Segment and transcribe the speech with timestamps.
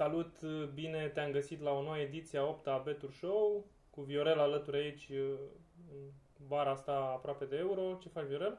[0.00, 0.42] Salut,
[0.74, 4.76] bine te-am găsit la o nouă ediție a 8 a Betur Show cu Viorel alături
[4.76, 5.10] aici
[6.38, 7.98] în bara asta aproape de euro.
[8.02, 8.58] Ce faci, Viorel?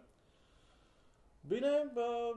[1.47, 2.35] Bine, bă,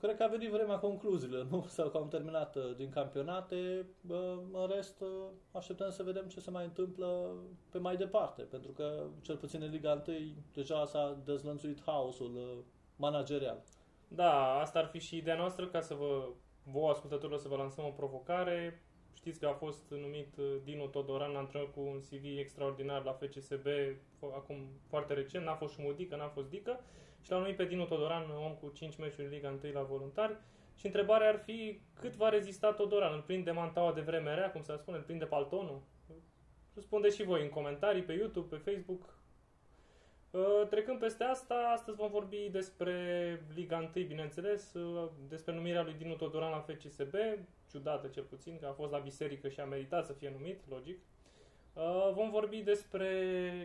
[0.00, 1.64] cred că a venit vremea concluziilor, nu?
[1.76, 3.86] Sau că am terminat uh, din campionate.
[4.00, 5.08] Bă, în rest, uh,
[5.52, 7.36] așteptăm să vedem ce se mai întâmplă
[7.70, 10.16] pe mai departe, pentru că, cel puțin în Liga 1,
[10.52, 12.64] deja s-a dezlănțuit haosul uh,
[12.96, 13.62] managerial.
[14.08, 16.28] Da, asta ar fi și ideea noastră ca să vă,
[16.70, 18.80] vouă ascultătorilor, să vă lansăm o provocare.
[19.14, 20.34] Știți că a fost numit
[20.64, 23.66] Dinu Todoran antrenor cu un CV extraordinar la FCSB
[24.34, 24.56] acum
[24.88, 26.80] foarte recent, n-a fost și Mudică, n-a fost Dică
[27.20, 30.36] și l-au numit pe Dinu Todoran om cu 5 meciuri în Liga 1 la voluntari
[30.76, 33.12] și întrebarea ar fi cât va rezista Todoran?
[33.12, 35.82] Îl prinde mantaua de vreme rea, cum se spune, îl prinde paltonul?
[36.74, 39.15] Răspundeți și voi în comentarii, pe YouTube, pe Facebook.
[40.36, 42.94] Uh, trecând peste asta, astăzi vom vorbi despre
[43.54, 47.14] Liga 1, bineînțeles, uh, despre numirea lui Dinu Todoran la FCSB,
[47.70, 50.98] ciudată cel puțin, că a fost la biserică și a meritat să fie numit, logic.
[51.72, 53.08] Uh, vom vorbi despre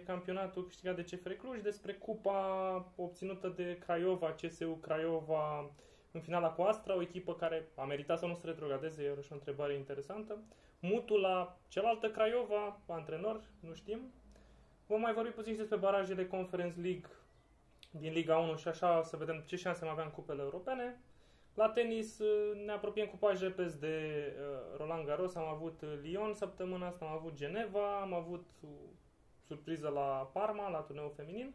[0.05, 5.71] campionatul câștigat de CFR Cluj, despre cupa obținută de Craiova, CSU Craiova
[6.11, 9.33] în finala cu Astra, o echipă care a meritat să nu se retrogradeze, e o
[9.33, 10.37] întrebare interesantă.
[10.79, 13.99] Mutul la cealaltă Craiova, antrenor, nu știm.
[14.91, 17.09] Vom mai vorbi puțin și despre barajele Conference League
[17.91, 20.99] din Liga 1 și așa să vedem ce șanse mai avea în cupele europene.
[21.53, 23.95] La tenis uh, ne apropiem cu pași repezi de
[24.37, 28.45] uh, Roland Garros, am avut uh, Lyon săptămâna asta, am avut Geneva, am avut
[29.47, 31.53] surpriză la Parma, la turneul feminin.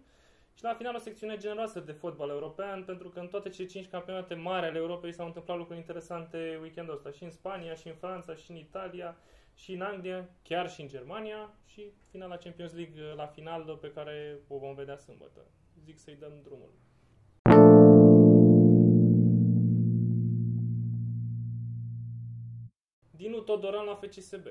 [0.54, 3.88] Și la final o secțiune generoasă de fotbal european, pentru că în toate cele cinci
[3.88, 7.94] campionate mari ale Europei s-au întâmplat lucruri interesante weekendul ăsta, și în Spania, și în
[7.94, 9.16] Franța, și în Italia,
[9.56, 14.38] și în Anglia, chiar și în Germania și finala Champions League la final pe care
[14.48, 15.40] o vom vedea sâmbătă.
[15.84, 16.70] Zic să-i dăm drumul.
[23.10, 24.46] Dinu Todoran la FCSB.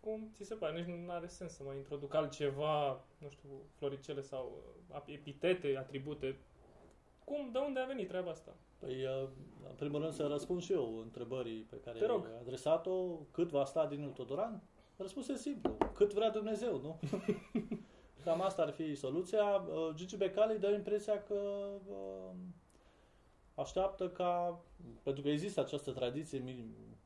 [0.00, 0.78] Cum ți se pare?
[0.78, 6.36] Nici nu are sens să mai introduc altceva, nu știu, floricele sau uh, epitete, atribute.
[7.24, 8.54] Cum, de unde a venit treaba asta?
[8.80, 9.28] Păi, uh,
[9.68, 13.06] în primul rând să răspund și eu întrebării pe care ai adresat-o.
[13.30, 14.62] Cât va sta Dinu Todoran?
[14.96, 15.76] Răspunsul e simplu.
[15.94, 17.00] Cât vrea Dumnezeu, nu?
[18.24, 19.44] Cam asta ar fi soluția.
[19.44, 21.40] Uh, Gigi Becali dă impresia că
[23.54, 24.60] așteaptă ca,
[25.02, 26.44] pentru că există această tradiție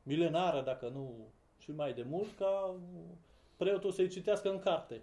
[0.03, 2.75] milenară, dacă nu și mai de mult, ca
[3.57, 5.01] preotul să-i citească în carte.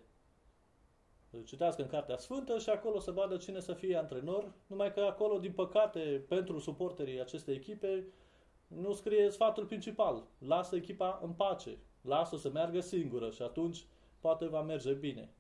[1.33, 5.01] Să citească în Cartea Sfântă și acolo să vadă cine să fie antrenor, numai că
[5.01, 8.07] acolo, din păcate, pentru suporterii acestei echipe,
[8.67, 10.25] nu scrie sfatul principal.
[10.39, 11.79] Lasă echipa în pace.
[12.01, 13.85] Lasă să meargă singură și atunci
[14.21, 15.31] poate va merge bine.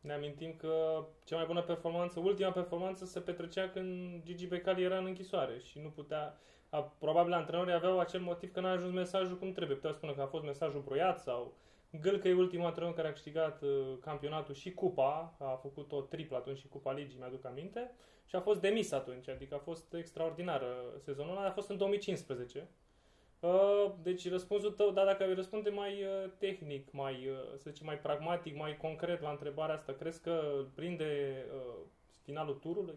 [0.00, 4.98] Ne amintim că cea mai bună performanță, ultima performanță se petrecea când Gigi Becali era
[4.98, 9.38] în închisoare și nu putea, a, probabil antrenorii aveau acel motiv că n-a ajuns mesajul
[9.38, 9.76] cum trebuie.
[9.76, 11.54] Puteau spune că a fost mesajul broiat sau
[12.00, 16.36] Gâlcă e ultimul antrenor care a câștigat uh, campionatul și cupa, a făcut o triplă
[16.36, 17.94] atunci și cupa ligii, mi-aduc aminte,
[18.26, 20.66] și a fost demis atunci, adică a fost extraordinară
[20.98, 22.68] sezonul ăla, a fost în 2015.
[23.40, 27.98] Uh, deci răspunsul tău, dar dacă răspunde mai uh, tehnic, mai, uh, să zicem, mai
[27.98, 31.84] pragmatic, mai concret la întrebarea asta, crezi că prinde uh,
[32.22, 32.94] finalul turului?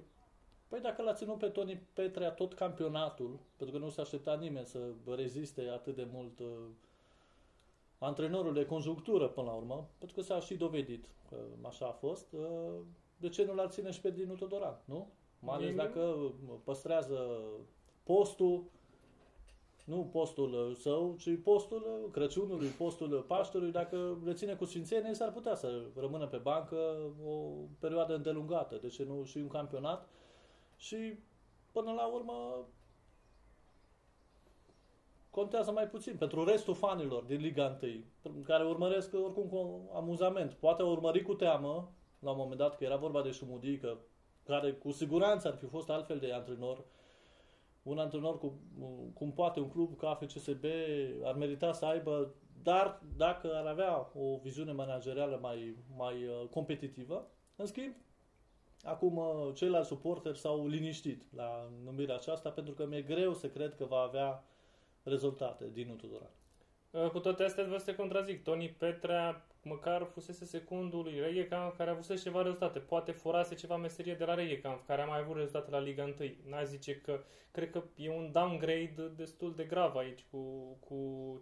[0.67, 4.65] Păi dacă l-a ținut pe Toni Petrea tot campionatul, pentru că nu s-a așteptat nimeni
[4.65, 4.79] să
[5.15, 6.47] reziste atât de mult uh,
[7.97, 11.35] antrenorul de conjunctură până la urmă, pentru că s-a și dovedit că
[11.67, 12.79] așa a fost, uh,
[13.17, 15.09] de ce nu l-ar ține și pe Dinu Todoran, nu?
[15.39, 16.31] Mai ales dacă
[16.63, 17.39] păstrează
[18.03, 18.63] postul,
[19.85, 25.55] nu postul său, ci postul Crăciunului, postul Paștelui, dacă le ține cu sfințenie, s-ar putea
[25.55, 26.75] să rămână pe bancă
[27.25, 27.33] o
[27.79, 30.09] perioadă îndelungată, de ce nu și un campionat
[30.75, 31.19] și
[31.71, 32.67] până la urmă
[35.37, 37.79] contează mai puțin pentru restul fanilor din Liga
[38.23, 40.53] 1, care urmăresc oricum cu amuzament.
[40.53, 43.97] Poate urmări cu teamă, la un moment dat, că era vorba de Șumudică,
[44.43, 46.85] care cu siguranță ar fi fost altfel de antrenor,
[47.83, 48.53] un antrenor cu,
[49.13, 50.65] cum poate un club ca FCSB
[51.23, 52.33] ar merita să aibă,
[52.63, 57.95] dar dacă ar avea o viziune managerială mai, mai uh, competitivă, în schimb,
[58.83, 63.75] acum uh, ceilalți suporteri s-au liniștit la numirea aceasta pentru că mi-e greu să cred
[63.75, 64.43] că va avea
[65.07, 66.31] rezultate din Tudoran.
[66.91, 68.43] Uh, cu toate astea vreau să te contrazic.
[68.43, 72.79] Toni Petrea măcar fusese secundul lui Reghecamp, care a avut ceva rezultate.
[72.79, 76.15] Poate furase ceva meserie de la Reghecamp, care a mai avut rezultate la Liga 1.
[76.49, 80.37] N-a zice că, cred că e un downgrade destul de grav aici cu,
[80.87, 80.95] cu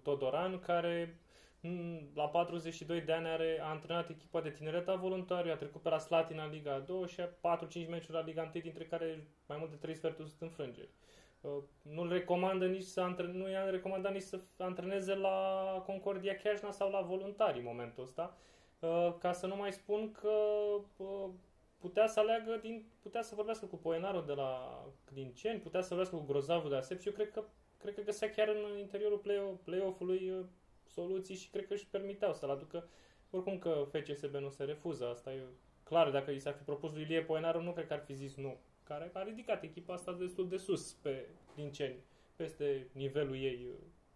[0.03, 1.19] Todoran, care
[1.59, 5.81] mm, la 42 de ani are, a antrenat echipa de tineret a voluntariu, a trecut
[5.81, 9.27] pe la Slatina în Liga 2 și a 4-5 meciuri la Liga 1, dintre care
[9.45, 10.89] mai mult de 3 sferturi sunt înfrângeri.
[11.45, 15.38] Uh, nu-l recomandă nici să antre- nu i-a recomandat nici să antreneze la
[15.86, 18.38] Concordia Chiajna sau la voluntari în momentul ăsta.
[18.80, 20.33] Uh, ca să nu mai spun că
[20.97, 21.30] uh,
[21.77, 26.15] putea să aleagă din, putea să vorbească cu Poenarul de la Clinceni, putea să vorbească
[26.15, 27.44] cu Grozavul de la Sep și eu cred că,
[27.77, 30.45] cred că găsea chiar în interiorul play- play-off-ului uh,
[30.88, 32.88] soluții și cred că își permiteau să-l aducă.
[33.30, 35.44] Oricum că FCSB nu se refuză, asta e
[35.83, 38.36] clar, dacă i s-ar fi propus lui Ilie Poenaru, nu cred că ar fi zis
[38.36, 38.57] nu.
[38.88, 42.04] Care a ridicat echipa asta destul de sus pe Clinceni,
[42.36, 43.68] peste nivelul ei.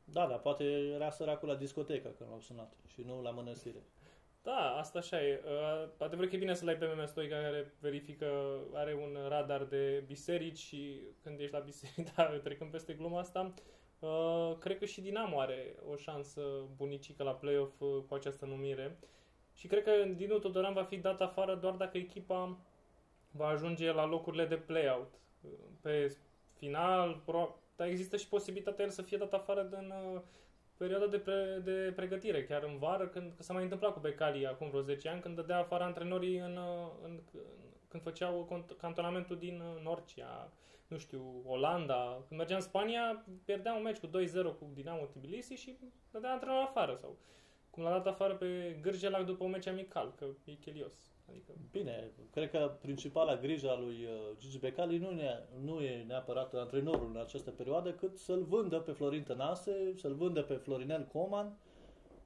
[0.03, 0.63] Da, dar poate
[0.93, 3.83] era săracul la discotecă când l-au sunat și nu la mănăstire.
[4.41, 5.41] Da, asta așa e.
[5.45, 9.63] Uh, adevărat că e bine să-l ai pe MM Stoica care verifică, are un radar
[9.63, 13.53] de biserici și când ești la biserică, da, trecând peste gluma asta,
[13.99, 16.41] uh, cred că și Dinamo are o șansă
[16.75, 18.97] bunicică la play-off uh, cu această numire.
[19.53, 22.57] Și cred că Dinu Todoran va fi dat afară doar dacă echipa
[23.31, 25.13] va ajunge la locurile de play-out.
[25.41, 25.49] Uh,
[25.81, 26.17] Pe
[26.57, 30.21] final, pro- dar există și posibilitatea el să fie dat afară din uh,
[30.77, 34.47] perioada de, pre, de pregătire, chiar în vară, când că s-a mai întâmplat cu Becali
[34.47, 37.41] acum vreo 10 ani, când dădea afară antrenorii în, uh, în, în,
[37.87, 40.51] când făceau cont- cantonamentul din uh, Norcia,
[40.87, 42.23] nu știu, Olanda.
[42.27, 44.09] Când mergea în Spania, pierdea un meci cu 2-0
[44.59, 45.77] cu Dinamo Tbilisi și
[46.11, 46.95] dădea antrenorul afară.
[46.95, 47.17] Sau
[47.69, 51.08] cum l-a dat afară pe Gârjelac după un meci amical, că e chelios.
[51.29, 56.03] Adică, Bine, cred că principala grijă a lui uh, Gigi Becali nu e, nu e
[56.07, 61.07] neapărat antrenorul în această perioadă, cât să-l vândă pe Florin Tănase, să-l vândă pe Florinel
[61.11, 61.57] Coman.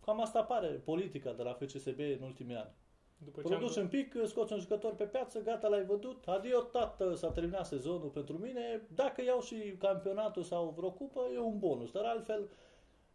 [0.05, 2.71] Cam asta pare politica de la FCSB în ultimii ani.
[3.17, 3.59] după ce am...
[3.59, 7.65] Produci un pic, scoți un jucător pe piață, gata, l-ai vădut, adio, tată, s-a terminat
[7.65, 12.49] sezonul pentru mine, dacă iau și campionatul sau vreo cupă, e un bonus, dar altfel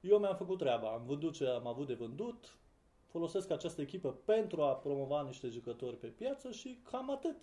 [0.01, 2.57] eu mi-am făcut treaba, am vândut ce am avut de vândut,
[3.11, 7.37] folosesc această echipă pentru a promova niște jucători pe piață și cam atât.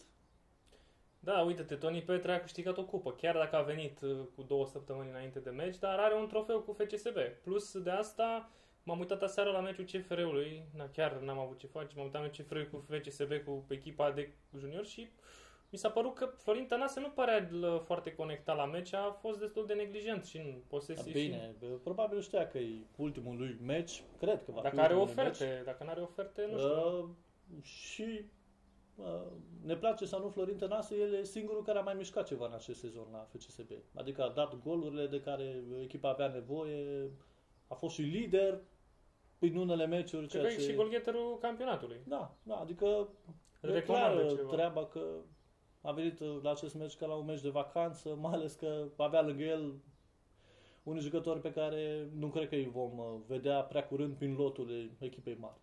[1.19, 4.65] Da, uite-te, Toni Petre a câștigat o cupă, chiar dacă a venit uh, cu două
[4.65, 7.17] săptămâni înainte de meci, dar are un trofeu cu FCSB.
[7.43, 8.49] Plus de asta,
[8.83, 12.27] m-am uitat aseară la meciul CFR-ului, na, chiar n-am avut ce face, m-am uitat la
[12.27, 15.09] meciul CFR-ului cu FCSB, cu echipa de junior și
[15.69, 19.39] mi s-a părut că Florin Tănase nu părea l- foarte conectat la meci, a fost
[19.39, 21.11] destul de neglijent și în Da, posesie.
[21.11, 24.95] bine, probabil știa că e ultimul lui meci, cred că va și dacă fi are
[24.95, 25.63] ultimul oferte, meci.
[25.65, 26.99] dacă nu are oferte, nu știu.
[26.99, 27.09] Uh,
[27.63, 28.25] și
[28.95, 29.21] uh,
[29.65, 32.53] ne place sau nu Florin Tănase, el e singurul care a mai mișcat ceva în
[32.53, 33.71] acest sezon la FCSB.
[33.95, 37.09] Adică a dat golurile de care echipa avea nevoie,
[37.67, 38.59] a fost și lider
[39.39, 40.27] în unele meciuri.
[40.27, 40.69] Cred Ceea că e ce...
[40.71, 41.97] și golgheterul campionatului.
[42.07, 42.85] Da, da, adică
[43.61, 44.51] Îl e recomandă clară ceva.
[44.51, 44.99] treaba că
[45.85, 48.87] a venit uh, la acest meci ca la un meci de vacanță, mai ales că
[48.97, 49.73] avea lângă el
[50.83, 54.91] unii jucători pe care nu cred că îi vom uh, vedea prea curând prin lotul
[54.99, 55.57] echipei mari.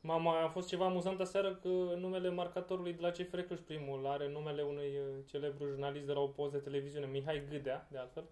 [0.00, 1.68] Mama, a fost ceva amuzant aseară că
[1.98, 6.20] numele marcatorului de la CFR Cluj primul are numele unui uh, celebru jurnalist de la
[6.20, 8.24] o poză de televiziune, Mihai Gâdea, de altfel.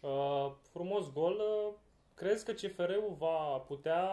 [0.00, 1.32] Uh, frumos gol.
[1.32, 1.74] Uh,
[2.14, 4.10] crezi că CFR-ul va putea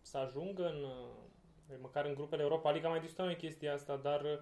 [0.00, 2.86] să ajungă în, uh, măcar în grupele Europa League?
[2.86, 4.38] Am mai discutat noi chestia asta, dar uh,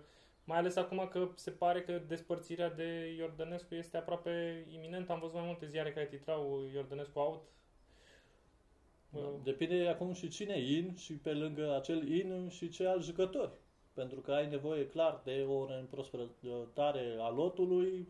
[0.48, 5.12] mai ales acum că se pare că despărțirea de Iordănescu este aproape iminentă.
[5.12, 7.42] Am văzut mai multe ziare care titrau Iordănescu out.
[9.10, 9.28] Uh, Da.
[9.42, 13.52] Depinde acum și cine e in și pe lângă acel in și ce alt jucători.
[13.94, 18.08] Pentru că ai nevoie clar de o reîmprospătare a lotului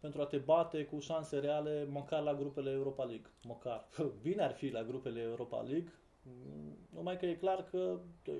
[0.00, 3.30] pentru a te bate cu șanse reale măcar la grupele Europa League.
[3.42, 3.88] Măcar.
[4.22, 8.32] Bine ar fi la grupele Europa League, mm, numai că e clar că de,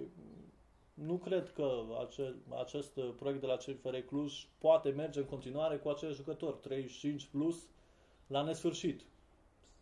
[1.06, 5.88] nu cred că acel, acest proiect de la CFR Cluj poate merge în continuare cu
[5.88, 7.68] acel jucător 35 plus
[8.26, 9.02] la nesfârșit.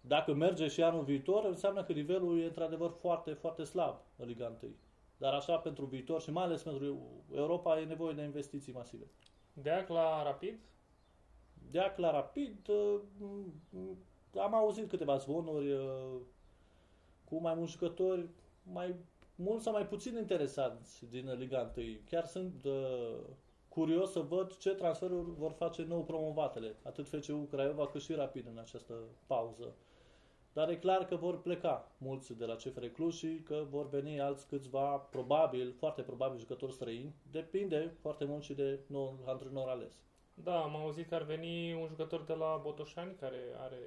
[0.01, 4.57] Dacă merge și anul viitor, înseamnă că nivelul e într-adevăr foarte, foarte slab în Liga
[4.63, 4.73] 1.
[5.17, 6.99] Dar așa pentru viitor și mai ales pentru
[7.35, 9.05] Europa e nevoie de investiții masive.
[9.53, 10.59] Deac la Rapid?
[11.71, 16.17] Deac la Rapid, uh, m- am auzit câteva zvonuri uh,
[17.25, 18.29] cu mai mulți jucători,
[18.73, 18.95] mai
[19.39, 21.87] mult sau mai puțin interesanți din Liga 1.
[22.11, 23.19] Chiar sunt uh,
[23.69, 28.47] curios să văd ce transferuri vor face nou promovatele, atât FCU Craiova cât și Rapid
[28.47, 28.95] în această
[29.27, 29.75] pauză.
[30.53, 34.21] Dar e clar că vor pleca mulți de la CFR Cluj și că vor veni
[34.21, 37.15] alți câțiva, probabil, foarte probabil, jucători străini.
[37.31, 40.03] Depinde foarte mult și de noul antrenor ales.
[40.35, 43.79] Da, am auzit că ar veni un jucător de la Botoșani care are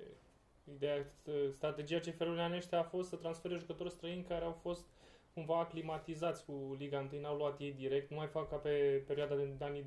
[0.74, 1.13] ideea,
[1.51, 4.86] strategia CFR-ului anul ăștia a fost să transfere jucători străini care au fost
[5.34, 9.36] cumva aclimatizați cu Liga 1, n-au luat ei direct, nu mai fac ca pe perioada
[9.36, 9.86] de anii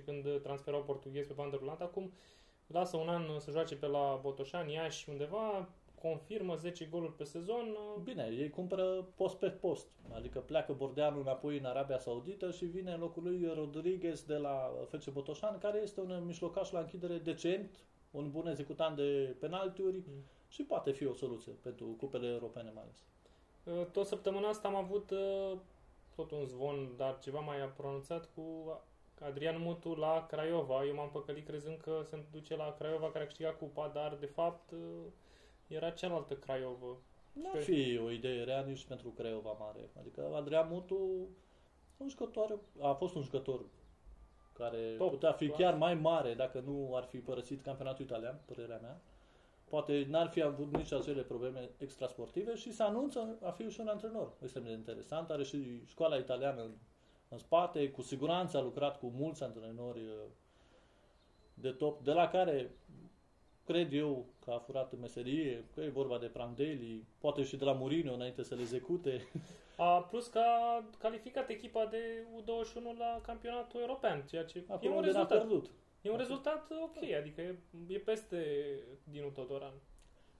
[0.00, 1.82] 2000-2010 când transferau portughezi pe bandă rulantă.
[1.82, 2.12] Acum
[2.66, 5.68] lasă un an să joace pe la Botoșani, Iași, undeva,
[6.02, 7.68] confirmă 10 goluri pe sezon.
[7.68, 9.88] uh, Bine, ei cumpără post pe post.
[10.12, 14.70] Adică pleacă Bordeanu înapoi în Arabia Saudită și vine în locul lui Rodriguez de la
[14.90, 20.24] FC Botoșan, care este un mijlocaș la închidere decent, un bun executant de penaltiuri Mm.
[20.48, 23.06] și poate fi o soluție pentru cupele europene mai ales.
[23.66, 25.58] Uh, Tot săptămâna asta am avut uh,
[26.16, 28.42] tot un zvon, dar ceva mai pronunțat cu
[29.20, 30.84] Adrian Mutu la Craiova.
[30.84, 34.26] Eu m-am păcălit crezând că se duce la Craiova care a câștigat cupa, dar de
[34.26, 34.78] fapt uh,
[35.66, 36.86] era cealaltă Craiova.
[37.32, 39.90] Nu Și- ar fi o idee rea nici pentru Craiova Mare.
[39.98, 41.28] Adică Adrian Mutu
[41.96, 43.60] un jucător, a fost un jucător
[44.52, 45.58] care Top, putea fi clar.
[45.60, 49.00] chiar mai mare dacă nu ar fi părăsit campionatul italian, părerea mea.
[49.70, 53.88] Poate n-ar fi avut nici acele probleme extrasportive și se anunță a fi și un
[53.88, 55.30] antrenor extrem de interesant.
[55.30, 56.70] Are și școala italiană în,
[57.28, 60.12] în spate, cu siguranță a lucrat cu mulți antrenori uh,
[61.54, 62.70] de top, de la care
[63.64, 67.64] cred eu că a furat în meserie, că e vorba de Prandelli, poate și de
[67.64, 69.20] la Mourinho înainte să le execute.
[69.78, 74.90] A, plus că a calificat echipa de U21 la campionatul european, ceea ce e Acolo
[74.90, 75.46] un unde n-a rezultat.
[75.46, 75.70] pierdut.
[76.06, 78.38] E un rezultat ok, adică e, e peste
[79.04, 79.72] Dinu Todoran.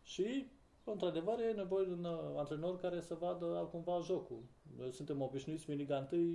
[0.02, 0.46] Și,
[0.84, 4.42] într-adevăr, e nevoie de un uh, antrenor care să vadă cumva jocul.
[4.76, 6.30] Noi suntem obișnuiți în Liga 1 uh,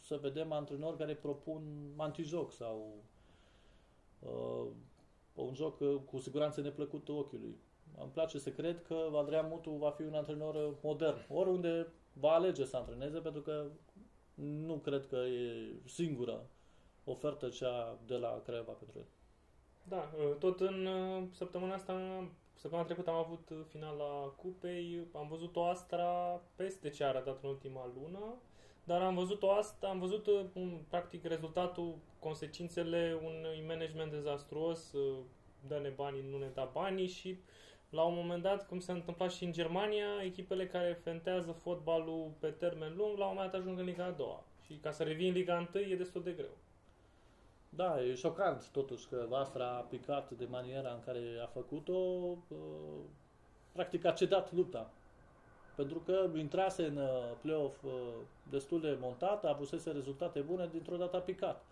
[0.00, 1.62] să vedem antrenori care propun
[1.96, 2.94] antijoc sau
[4.18, 4.66] uh,
[5.34, 7.56] un joc uh, cu siguranță neplăcut ochiului.
[8.00, 12.30] Îmi place să cred că Adrian Mutu va fi un antrenor uh, modern, oriunde va
[12.30, 13.66] alege să antreneze, pentru că
[14.34, 16.42] nu cred că e singura
[17.10, 19.06] ofertă cea de la Craiova pentru el.
[19.88, 21.92] Da, tot în uh, săptămâna asta,
[22.54, 27.42] săptămâna trecută am avut uh, finala cupei, am văzut o Astra peste ce a arătat
[27.42, 28.34] în ultima lună,
[28.84, 34.92] dar am văzut o asta, am văzut uh, un, practic rezultatul, consecințele unui management dezastruos,
[34.92, 35.18] uh,
[35.66, 37.38] dă-ne banii, nu ne da banii și
[37.90, 42.48] la un moment dat, cum s-a întâmplat și în Germania, echipele care fentează fotbalul pe
[42.48, 44.44] termen lung, la un moment dat ajung în Liga a doua.
[44.64, 46.56] Și ca să revii în Liga 1 e destul de greu.
[47.68, 51.98] Da, e șocant totuși că Vastra a picat de maniera în care a făcut-o,
[52.48, 52.58] uh,
[53.72, 54.90] practic a cedat lupta.
[55.76, 57.90] Pentru că intrase în uh, play-off uh,
[58.50, 61.64] destul de montat, a avusese rezultate bune, dintr-o dată a picat.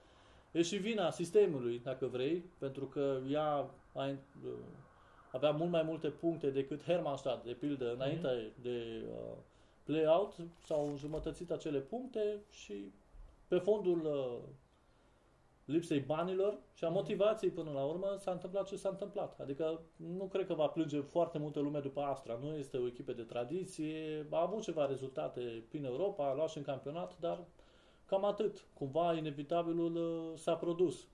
[0.53, 4.51] E și vina sistemului, dacă vrei, pentru că ea a, uh,
[5.33, 9.37] avea mult mai multe puncte decât Hermannstadt, de pildă, înainte de uh,
[9.85, 10.35] play-out,
[10.65, 12.93] s-au înjumătățit acele puncte și
[13.49, 14.49] pe fondul uh,
[15.67, 19.41] lipsei banilor și a motivației până la urmă s-a întâmplat ce s-a întâmplat.
[19.41, 22.39] Adică nu cred că va plânge foarte multă lume după Astra.
[22.43, 26.57] Nu este o echipă de tradiție, a avut ceva rezultate prin Europa, a luat și
[26.57, 27.45] în campionat, dar
[28.07, 28.67] cam atât.
[28.73, 31.07] Cumva inevitabilul uh, s-a produs.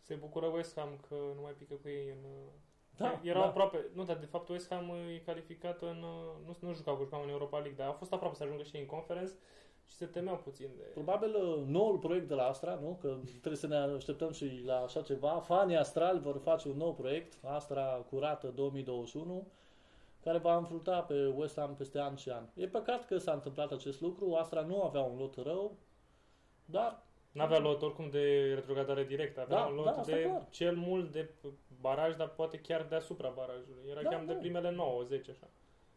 [0.00, 2.24] Se bucură West Ham că nu mai pică cu ei în...
[2.24, 2.52] uh,
[2.96, 3.48] Da, Erau da.
[3.48, 3.86] aproape...
[3.94, 6.02] Nu, dar de fapt West Ham e calificat în...
[6.02, 8.62] uh, Nu, nu jucau cu jucau în Europa League, dar a fost aproape să ajungă
[8.62, 9.32] și ei în conference
[9.88, 10.82] și se temeau puțin de...
[10.82, 12.98] Probabil uh, noul proiect de la Astra, nu?
[13.00, 15.28] Că trebuie să ne așteptăm și la așa ceva.
[15.28, 19.46] Fanii Astral vor face un nou proiect, Astra Curată 2021,
[20.22, 22.48] care va înfrunta pe West Ham peste ani și ani.
[22.54, 24.34] E păcat că s-a întâmplat acest lucru.
[24.34, 25.76] Astra nu avea un lot rău,
[26.64, 27.04] dar
[27.36, 30.46] N-avea lot oricum de retrogradare directă, avea Da, un lot da, asta de clar.
[30.50, 31.30] cel mult de
[31.80, 33.90] baraj, dar poate chiar deasupra barajului.
[33.90, 34.38] Era Da, chiar de da.
[34.38, 35.46] primele 9, 10 așa.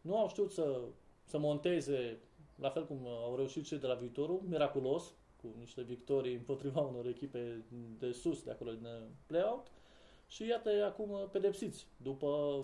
[0.00, 0.80] nu au știut să,
[1.24, 2.18] să monteze,
[2.60, 7.06] la fel cum au reușit cei de la Viitorul, miraculos, cu niște victorii împotriva unor
[7.06, 7.64] echipe
[7.98, 9.66] de sus, de acolo din uh, play-out.
[10.26, 12.62] Și iată acum uh, pedepsiți, după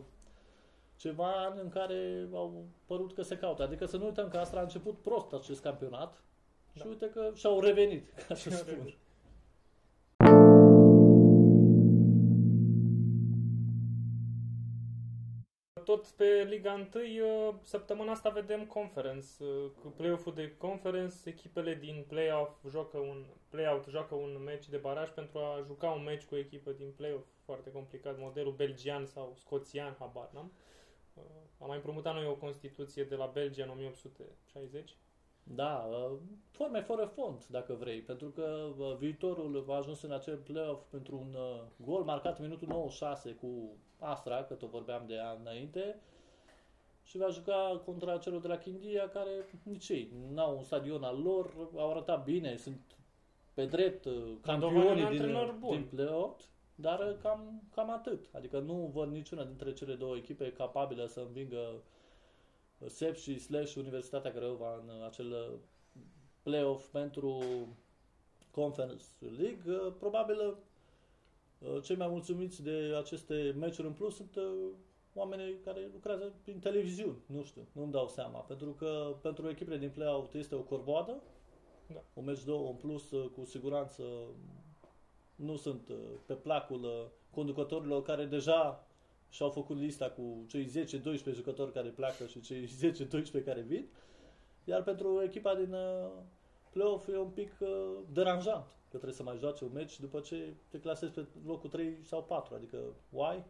[0.97, 3.63] ceva ani în care au părut că se caută.
[3.63, 6.23] Adică să nu uităm că Astra a început prost acest campionat
[6.73, 6.89] și Da.
[6.89, 8.73] uite că și-au revenit, ca să Și-au spun.
[8.73, 8.97] revenit.
[15.87, 19.27] Tot pe Liga 1, uh, săptămâna asta vedem conference.
[19.41, 24.77] uh, Cu play-off-ul de conference, echipele din play-off joacă un play-out joacă un meci de
[24.77, 27.27] baraj pentru a juca un meci cu o echipă din play-off.
[27.45, 30.53] Foarte complicat, modelul belgian sau scoțian, habar n-am.
[31.15, 31.23] Uh,
[31.61, 34.97] Am mai împrumutat noi o Constituție de la Belgia în 1860.
[35.43, 36.19] Da, uh,
[36.51, 41.17] forme fără fond, dacă vrei, pentru că uh, viitorul a ajuns în acel play-off pentru
[41.17, 46.01] un uh, gol marcat în minutul 96 cu Astra, că tot vorbeam de ea înainte,
[47.03, 49.31] și va juca contra celor de la Chindia, care
[49.63, 52.81] nici ei n-au un stadion al lor, au arătat bine, sunt
[53.55, 54.13] pe drept uh,
[54.47, 55.71] Mandovani e un campioni din, antrenor bun.
[55.71, 58.29] din play-off, dar uh, cam, cam atât.
[58.33, 61.83] Adică nu văd niciuna dintre cele două echipe capabilă să învingă
[62.87, 65.59] SEP și Slash Universitatea Craiova în uh, acel uh,
[66.43, 67.43] play-off pentru
[68.51, 69.73] Conference League.
[69.73, 70.57] Uh, Probabil uh,
[71.83, 74.43] cei mai mulțumiți de aceste meciuri în plus sunt uh,
[75.15, 79.91] oamenii care lucrează prin televiziuni, nu știu, nu-mi dau seama, pentru că pentru echipele din
[79.91, 81.23] play-out este o corvoadă,
[81.93, 82.03] Da.
[82.15, 84.03] un meci două în plus, uh, cu siguranță
[85.35, 85.97] nu sunt uh,
[86.27, 88.87] pe placul uh, conducătorilor care deja
[89.29, 90.87] și-au făcut lista cu cei
[91.33, 92.69] 10-12 jucători care pleacă și cei
[93.41, 93.89] 10-12 care vin,
[94.65, 96.11] iar pentru echipa din uh,
[96.73, 97.69] play-off e un pic uh,
[98.13, 101.99] deranjant că trebuie să mai joace un meci după ce te clasezi pe locul 3
[102.03, 102.79] sau 4, adică
[103.11, 103.43] why?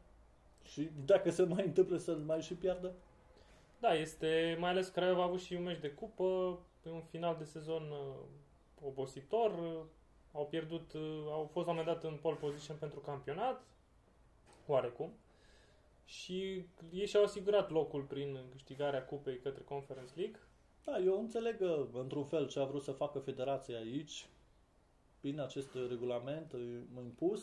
[0.64, 2.92] Și dacă se mai întâmplă să mai și piardă?
[3.80, 7.36] Da, este, mai ales Craiova a avut și un meci de cupă, pe un final
[7.38, 8.14] de sezon uh,
[8.84, 9.84] obositor, uh,
[10.32, 13.62] au pierdut, uh, au fost amendat în pole position pentru campionat,
[14.66, 15.12] oarecum,
[16.04, 20.38] și ei și-au asigurat locul prin câștigarea cupei către Conference League.
[20.84, 24.26] Da, eu înțeleg uh, într-un fel ce a vrut să facă federația aici,
[25.20, 26.60] prin acest regulament uh,
[27.04, 27.42] impus,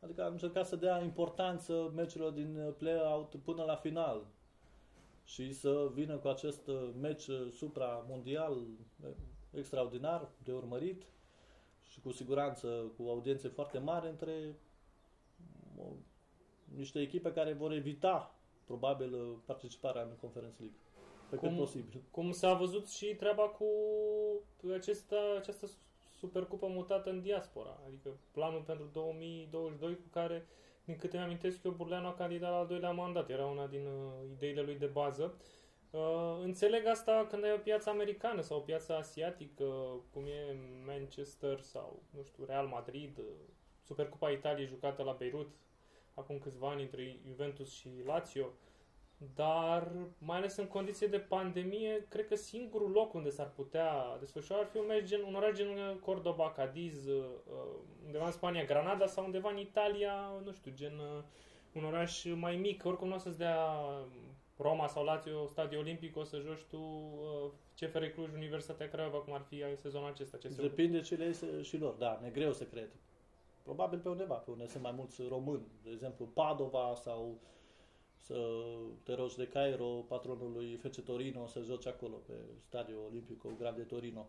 [0.00, 4.26] adică a încercat să dea importanță meciurilor din uh, play-out până la final
[5.24, 9.10] și să vină cu acest uh, meci uh, supra-mondial uh,
[9.50, 11.02] extraordinar de urmărit
[11.88, 14.56] și cu siguranță cu audiențe foarte mari între
[15.76, 15.92] uh,
[16.74, 20.78] niște echipe care vor evita probabil uh, participarea în Conference League.
[21.30, 22.02] Pe cât Cum- posibil.
[22.10, 23.66] Cum s-a văzut și treaba cu
[24.74, 25.70] acesta, această
[26.18, 30.46] supercupă mutată în diaspora, adică planul pentru 2022 cu care,
[30.84, 33.86] din câte mi amintesc eu, Burleanu a candidat la al doilea mandat, era una din
[33.86, 35.34] uh, ideile lui de bază.
[35.90, 39.64] Uh, înțeleg asta când ai o piață americană sau o piață asiatică,
[40.12, 40.56] cum e
[40.86, 43.24] Manchester sau, nu știu, Real Madrid, uh,
[43.82, 45.50] Supercupa Italiei jucată la Beirut
[46.14, 48.52] acum câțiva ani între Juventus și Lazio.
[49.34, 54.58] Dar, mai ales în condiții de pandemie, cred că singurul loc unde s-ar putea desfășura
[54.58, 57.24] ar fi un, meci gen, un oraș gen Cordoba, Cadiz, uh,
[58.04, 60.12] undeva în Spania, Granada sau undeva în Italia,
[60.44, 61.22] nu știu, gen uh,
[61.72, 62.84] un oraș mai mic.
[62.84, 63.58] Oricum nu o să-ți dea
[64.56, 69.32] Roma sau Lazio Stadiu Olimpic, o să joci tu uh, CFR Cluj, Universitatea Craiova, cum
[69.32, 70.36] ar fi sezonul acesta.
[70.36, 72.88] Ce se Depinde ce le iese și lor, da, ne greu să cred.
[73.62, 77.38] Probabil pe undeva, pe unde sunt mai mulți români, de exemplu Padova sau
[78.18, 78.36] să
[79.02, 83.82] te rogi de Cairo, patronul lui FC Torino, să joci acolo pe Stadiul Olimpico Grande
[83.82, 84.28] Torino.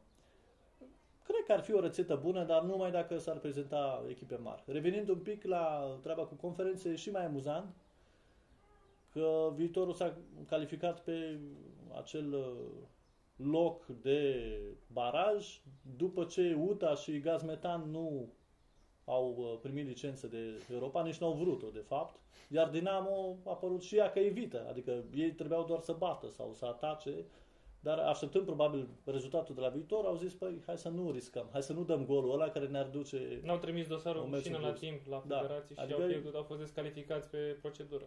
[1.23, 4.63] Cred că ar fi o rețetă bună, dar numai dacă s-ar prezenta echipe mari.
[4.65, 7.75] Revenind un pic la treaba cu conferințe, e și mai amuzant
[9.11, 11.39] că viitorul s-a calificat pe
[11.97, 12.87] acel uh,
[13.35, 14.53] loc de
[14.93, 15.61] baraj
[15.97, 18.33] după ce UTA și Gazmetan nu
[19.09, 22.19] au uh, primit licență de Europa, nici nu au vrut-o, de fapt.
[22.47, 26.53] Iar Dinamo a apărut și ea că evită, adică ei trebuiau doar să bată sau
[26.53, 27.25] să atace,
[27.79, 31.63] dar așteptând probabil rezultatul de la viitor, au zis, păi, hai să nu riscăm, hai
[31.63, 33.39] să nu dăm golul ăla care ne-ar duce...
[33.43, 34.79] N-au trimis dosarul Un în meci șină în la plus.
[34.79, 35.37] timp la Da.
[35.39, 38.05] federație și Adică au e- pierdut, au fost descalificați pe procedură.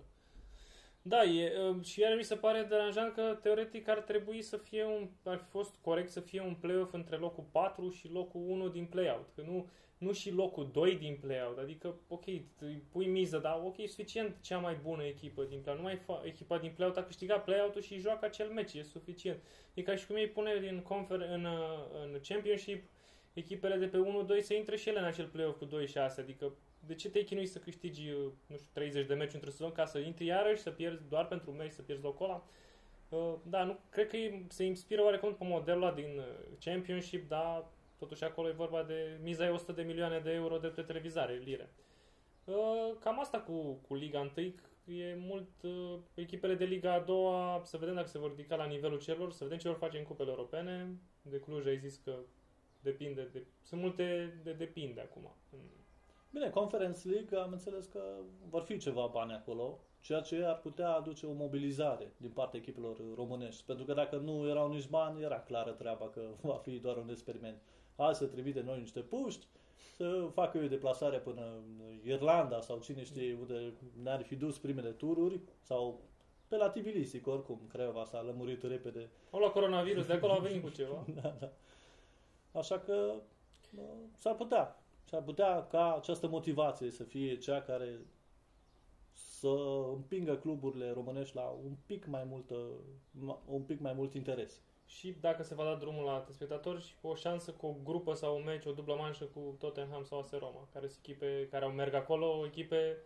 [1.04, 4.84] Da, e, um, și iar mi se pare deranjant că teoretic ar trebui să fie
[4.84, 8.68] un, ar fi fost corect să fie un play-off între locul 4 și locul 1
[8.68, 9.28] din play-out.
[9.34, 11.58] Că nu, nu și locul 2 din play-out.
[11.58, 12.26] Adică, ok,
[12.58, 15.82] îi pui miză, dar ok, e suficient cea mai bună echipă din play-out.
[15.82, 19.42] Nu mai fa- echipa din play-out a câștigat play-out-ul și joacă acel meci, e suficient.
[19.74, 22.84] E ca și cum ei pune din confer, în, uh, în championship
[23.32, 26.20] echipele de pe 1-2 să intre și ele în acel play-off cu 2-6.
[26.20, 26.52] Adică
[26.86, 29.84] de ce te-ai chinui să câștigi, uh, nu știu, 30 de meciuri într-o sezon ca
[29.84, 32.46] să intri iarăși, să pierzi doar pentru un meci, să pierzi locul ăla?
[33.08, 37.28] Uh, Da, nu, cred că e- se inspiră oarecum pe modelul ăla din uh, Championship,
[37.28, 37.64] dar
[37.98, 41.34] totuși acolo e vorba de, miza e 100 de milioane de euro de pe televizare,
[41.44, 41.70] lire.
[42.44, 47.60] Uh, Cam asta cu, cu Liga 1, e mult uh, echipele de Liga a doua,
[47.64, 50.04] să vedem dacă se vor ridica la nivelul celor, să vedem ce vor face în
[50.04, 50.96] cupele europene.
[51.22, 52.14] De Cluj ai zis că
[52.80, 55.36] depinde, de, sunt multe de depinde acum.
[56.32, 58.00] Bine, Conference League am înțeles că
[58.48, 62.96] vor fi ceva bani acolo, ceea ce ar putea aduce o mobilizare din partea echipelor
[63.14, 63.62] românești.
[63.64, 67.08] Pentru că dacă nu erau nici bani, era clară treaba că va fi doar un
[67.10, 67.62] experiment.
[67.96, 69.46] Hai să trimite noi niște puști,
[69.96, 74.90] să facă o deplasare până în Irlanda sau cine știe unde ne-ar fi dus primele
[74.90, 76.00] tururi sau
[76.48, 80.40] pe la Tbilisi, că oricum Craiova s-a lămurit repede Au luat coronavirus, de acolo au
[80.40, 81.04] venit cu ceva.
[81.22, 81.50] da, da.
[82.58, 83.14] Așa că
[83.76, 83.82] uh,
[84.16, 84.81] s-ar putea.
[85.12, 87.98] S-ar putea ca această motivație să fie cea care
[89.12, 89.48] să
[89.94, 92.50] împingă cluburile românești la un pic mai mult,
[93.46, 94.60] un pic mai mult interes.
[94.86, 98.14] Și dacă se va da drumul la telespectatori și cu o șansă cu o grupă
[98.14, 101.64] sau un meci, o dublă manșă cu Tottenham sau AS Roma, care sunt echipe care
[101.64, 102.96] au merg acolo, echipe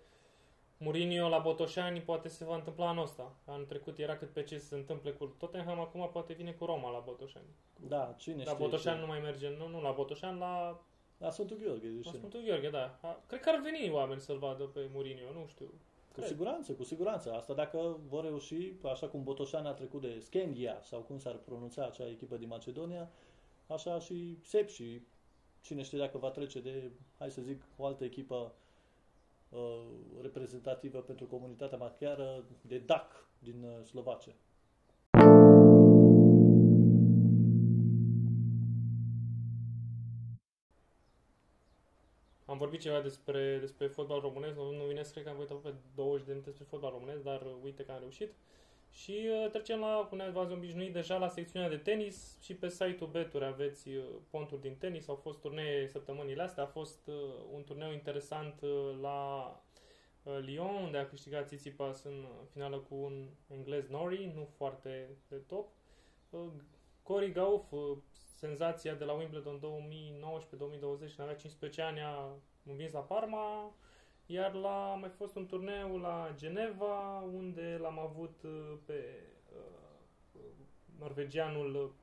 [0.79, 3.35] Mourinho la Botoșani poate se va întâmpla anul ăsta.
[3.45, 6.91] Anul trecut era cât pe ce se întâmple cu Tottenham, acum poate vine cu Roma
[6.91, 7.47] la Botoșani.
[7.89, 8.65] Da, cine La știe.
[8.65, 10.81] Botoșani ce- nu mai merge, nu, nu la Botoșani, la,
[11.19, 12.17] La Sfântul Gheorghe, la zice.
[12.17, 12.99] Sfântul Gheorghe, da.
[13.03, 15.71] A, cred că ar veni oameni să-l vadă pe Mourinho, nu știu.
[16.13, 17.33] Cu siguranță, cu siguranță.
[17.33, 21.85] Asta dacă vor reuși, așa cum Botoșan a trecut de Skendia, sau cum s-ar pronunța
[21.85, 23.11] acea echipă din Macedonia,
[23.67, 25.01] așa și Sep și
[25.61, 28.55] cine știe dacă va trece de, hai să zic, o altă echipă
[29.49, 29.83] uh,
[30.21, 34.33] reprezentativă pentru comunitatea maghiară, de DAC din uh, Slovacia.
[42.57, 45.57] Am vorbit ceva despre, despre fotbal românesc, nu, nu vine să cred că am uitat
[45.57, 48.33] pe 20 de minute despre fotbal românesc, dar uh, uite că am reușit.
[48.91, 53.11] Și uh, trecem la, cum ne-ați obișnuit deja, la secțiunea de tenis și pe site-ul
[53.11, 55.09] Beturi aveți uh, ponturi din tenis.
[55.09, 57.15] Au fost turnee săptămânile astea, a fost uh,
[57.53, 59.51] un turneu interesant uh, la
[60.23, 65.37] uh, Lyon, unde a câștigat Tsitsipas în finală cu un englez Nori, nu foarte de
[65.37, 65.69] top.
[66.31, 66.41] Uh,
[67.03, 67.97] Cory Gauff, uh,
[68.37, 69.61] senzația de la Wimbledon 2019-2020,
[70.99, 72.29] când avea 15 ani, a
[72.67, 73.75] învins la Parma,
[74.27, 79.23] iar la, a mai fost un turneu la Geneva, unde l-am avut uh, pe
[79.53, 80.41] uh,
[80.99, 81.95] norvegianul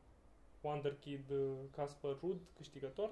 [0.62, 3.10] Wonderkid uh, Casper Ruud, câștigător.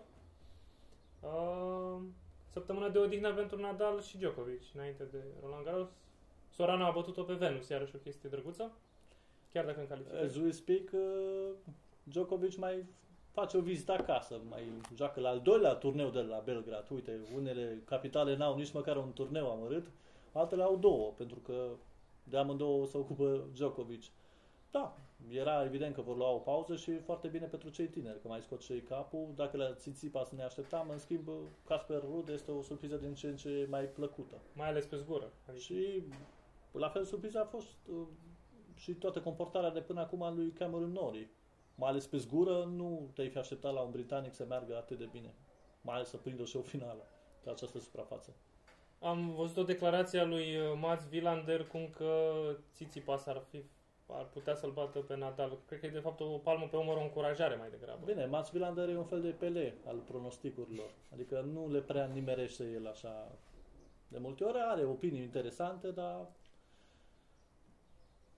[1.20, 2.02] Uh,
[2.48, 5.90] săptămână de odihnă pentru Nadal și Djokovic, înainte de Roland Garros.
[6.50, 8.72] Sorana a bătut-o pe Venus, iarăși o chestie drăguță.
[9.54, 10.26] Chiar dacă în calificare.
[10.26, 11.52] As we speak, uh,
[12.04, 12.86] Djokovic mai
[13.32, 14.64] face o vizită acasă, mai
[14.96, 16.90] joacă la al doilea turneu de la Belgrad.
[16.90, 19.92] Uite, unele capitale n-au nici măcar un turneu amărât,
[20.32, 21.70] altele au două, pentru că
[22.24, 24.04] de amândouă se ocupă Djokovic.
[24.72, 24.98] Da,
[25.30, 28.42] era evident că vor lua o pauză și foarte bine pentru cei tineri, că mai
[28.42, 29.28] scot și capul.
[29.36, 31.30] Dacă la Tsitsipas să ne așteptam, în schimb,
[31.68, 34.36] Casper Ruud este o surpriză din ce în ce mai plăcută.
[34.56, 35.32] Mai ales pe zgură.
[35.48, 36.04] Adică, Și
[36.72, 38.08] la fel surpriza a fost uh,
[38.76, 41.30] și toată comportarea de până acum a lui Cameron Norrie.
[41.76, 45.10] Mai ales pe zgură, nu te-ai fi așteptat la un britanic să meargă atât de
[45.12, 45.34] bine.
[45.82, 47.08] Mai ales să prindă și o finală
[47.44, 48.36] pe această suprafață.
[49.00, 52.32] Am văzut o declarație a lui uh, Mats Wilander cum că
[52.72, 53.64] Tsitsipas ar fi
[54.14, 55.58] ar putea să-l bată pe Nadal.
[55.66, 58.06] Cred că e de fapt o palmă pe umăr, o încurajare mai degrabă.
[58.06, 60.90] Bine, Mats Wilander e un fel de pele al pronosticurilor.
[61.14, 63.32] Adică nu le prea nimerește el așa.
[64.08, 66.28] De multe ori are opinii interesante, dar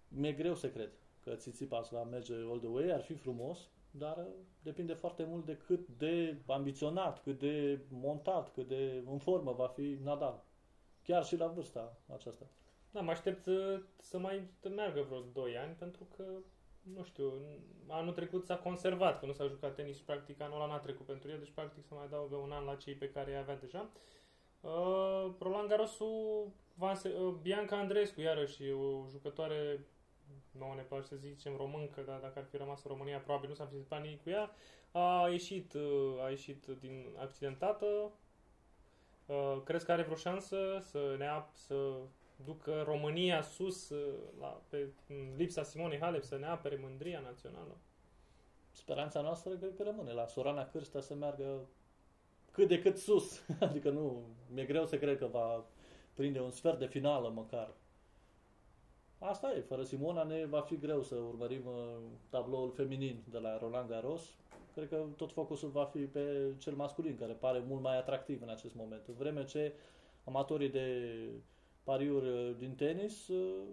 [0.07, 0.89] mi-e greu să cred
[1.23, 4.25] că Tsitsipas va merge all the way, ar fi frumos, dar uh,
[4.61, 9.67] depinde foarte mult de cât de ambiționat, cât de montat, cât de în formă va
[9.67, 10.43] fi Nadal.
[11.03, 12.45] Chiar și la vârsta aceasta.
[12.91, 16.25] Da, mă aștept uh, să mai meargă vreo 2 ani, pentru că,
[16.81, 17.33] nu știu,
[17.87, 21.05] anul trecut s-a conservat, că nu s-a jucat tenis și practic anul ăla n-a trecut
[21.05, 23.57] pentru el, deci practic să mai adaugă un an la cei pe care i avea
[23.57, 23.89] deja.
[24.61, 29.85] Uh, Roland Garrosul, va se- uh, Bianca Andreescu, iarăși, e o jucătoare
[30.57, 33.55] nouă ne place să zicem româncă, dar dacă ar fi rămas în România, probabil nu
[33.55, 34.51] s-am fi zis nimic cu ea.
[34.91, 38.11] A ieșit, uh, a ieșit din accidentată.
[39.25, 41.95] Uh, crezi că are vreo șansă să ne ap- să
[42.45, 47.77] ducă România sus uh, la, pe în lipsa Simonei Halep, să ne apere mândria națională?
[48.71, 51.67] Speranța noastră cred că rămâne la Sorana Cârstea să meargă
[52.51, 53.41] cât de cât sus.
[53.59, 55.65] adică nu, mi-e greu să cred că va
[56.13, 57.71] prinde un sfert de finală măcar.
[59.25, 61.97] Asta e, fără Simona ne va fi greu să urmărim uh,
[62.29, 64.21] tabloul feminin de la Roland Garros.
[64.73, 68.49] Cred că tot focusul va fi pe cel masculin, care pare mult mai atractiv în
[68.49, 69.07] acest moment.
[69.07, 69.73] În vreme ce
[70.23, 71.17] amatorii de
[71.83, 73.63] pariuri uh, din tenis uh,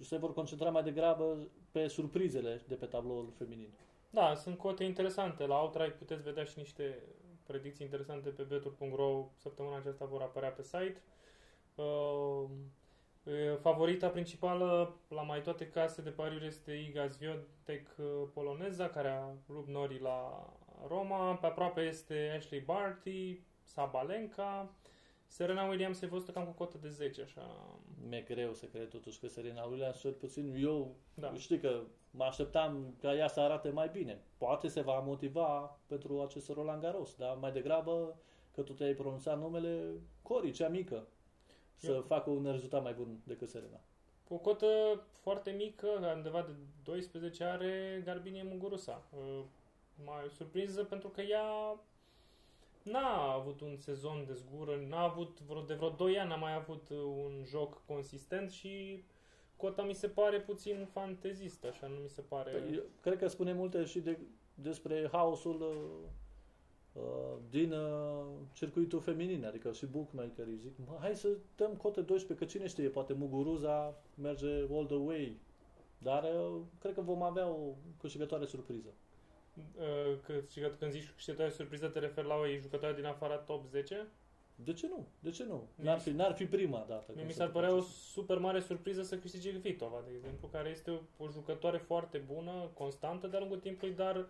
[0.00, 3.72] se vor concentra mai degrabă pe surprizele de pe tabloul feminin.
[4.10, 5.46] Da, sunt cote interesante.
[5.46, 7.02] La Outright puteți vedea și niște
[7.46, 9.28] predicții interesante pe betur.ro.
[9.36, 11.02] Săptămâna aceasta vor apărea pe site.
[11.74, 12.77] Uh, e,
[13.60, 19.28] favorita principală la mai toate case de pariuri este Iga Swiatek uh, poloneza, care a
[19.48, 20.46] rupt norii la
[20.86, 21.34] Roma.
[21.34, 24.70] Pe aproape este Ashley Barty, Sabalenka.
[25.26, 27.56] Serena Williams e văzută cam cu cotă de 10, așa.
[28.08, 31.32] Mi-e greu să cred totuși că Serena Williams, cel puțin eu, Da.
[31.34, 34.22] știi că mă așteptam ca ea să arate mai bine.
[34.38, 38.18] Poate se va motiva pentru acest Roland Garros, dar mai degrabă
[38.54, 41.06] că tu te-ai pronunțat numele Cori, cea mică,
[41.78, 43.80] să Eu- facă un rezultat mai bun decât Serena.
[44.28, 44.66] Cu o cotă
[45.20, 49.02] foarte mică, undeva de 12, are Garbinie Muguruza.
[49.16, 49.44] Uh,
[50.04, 51.80] Mai surpriză pentru că ea
[52.82, 56.54] n-a avut un sezon de zgură, n-a avut vreo, de vreo 2 ani, n-a mai
[56.54, 59.04] avut uh, un joc consistent și
[59.56, 62.50] cota mi se pare puțin fantezistă, așa nu mi se pare...
[62.50, 64.18] Păi, eu cred că spune multe și de,
[64.54, 66.08] despre haosul uh, uh,
[67.50, 72.52] din uh, circuitul feminin, adică și bookmakerii zic, mă, hai să dăm cote 12, că
[72.52, 75.36] cine știe, poate Muguruza merge all the way.
[75.98, 78.88] Dar uh, cred că vom avea o câștigătoare surpriză.
[79.54, 83.36] Uh, că, și că când zici câștigătoare surpriză te referi la o jucătoare din afara
[83.36, 84.06] top 10?
[84.64, 85.06] De ce nu?
[85.18, 85.68] De ce nu?
[85.74, 87.04] N-ar fi, n-ar fi prima dată.
[87.06, 88.10] Mie când mi se s-ar părea o întâmplă așa.
[88.12, 92.70] super mare surpriză să câștige Vitova, de exemplu, care este o, o jucătoare foarte bună,
[92.74, 94.26] constantă de-a lungul timpului, dar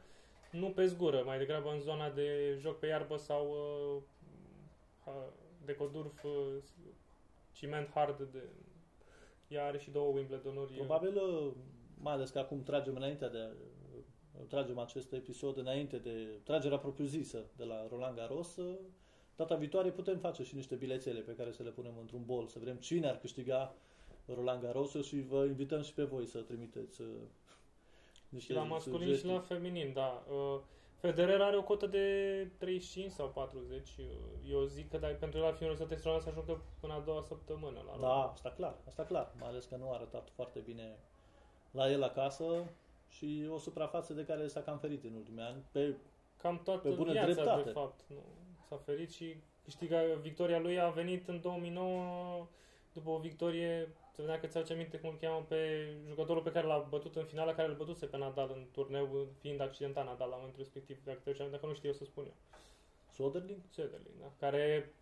[0.50, 4.02] nu pe zgură, mai degrabă în zona de joc pe iarbă sau uh,
[5.04, 5.32] ha-
[5.64, 6.62] de codurf, uh,
[7.52, 8.28] ciment hard.
[8.32, 8.42] De...
[9.48, 10.72] Ea are și două Wimbledon-uri.
[10.72, 11.52] Probabil, uh,
[12.00, 17.44] mai ales că acum tragem înainte de uh, tragem acest episod înainte de tragerea propriu-zisă
[17.56, 18.78] de la Roland Garros, uh,
[19.36, 22.58] data viitoare putem face și niște bilețele pe care să le punem într-un bol, să
[22.58, 23.74] vedem cine ar câștiga
[24.34, 27.02] Roland Garros și vă invităm și pe voi să trimiteți
[28.28, 29.30] uh, niște Și la masculin și sugestii.
[29.32, 30.22] la feminin, da.
[30.30, 30.60] Uh,
[31.00, 32.06] Federer are o cotă de
[32.58, 33.88] 35 sau 40.
[33.98, 34.04] Uh,
[34.50, 36.98] Eu zic că dacă pentru el ar fi un rezultat extraordinar să ajungă până a
[37.00, 37.78] doua săptămână.
[37.86, 40.96] La Da, asta clar, asta clar, mai ales că nu a arătat foarte bine
[41.70, 42.64] la el acasă
[43.08, 45.62] și o suprafață de care s-a cam ferit în ultimii ani.
[45.72, 45.94] Pe,
[46.36, 47.62] Cam toată Pe bună viața, dreptate.
[47.62, 48.00] de fapt.
[48.08, 48.22] Nu,
[48.68, 52.46] s-a ferit și câștiga, victoria lui a venit în 2009
[52.92, 53.88] după o victorie,
[54.18, 55.60] să vedea că ți aduce aminte cum îl cheamă pe
[56.08, 59.60] jucătorul pe care l-a bătut în finală, care îl bătuse pe Nadal în turneu, fiind
[59.60, 62.34] accidentat Nadal la momentul respectiv, dacă, te duci- dacă nu știu eu să spun eu.
[63.12, 63.60] Soderling?
[63.76, 64.32] Söderling, da?
[64.38, 64.92] Care,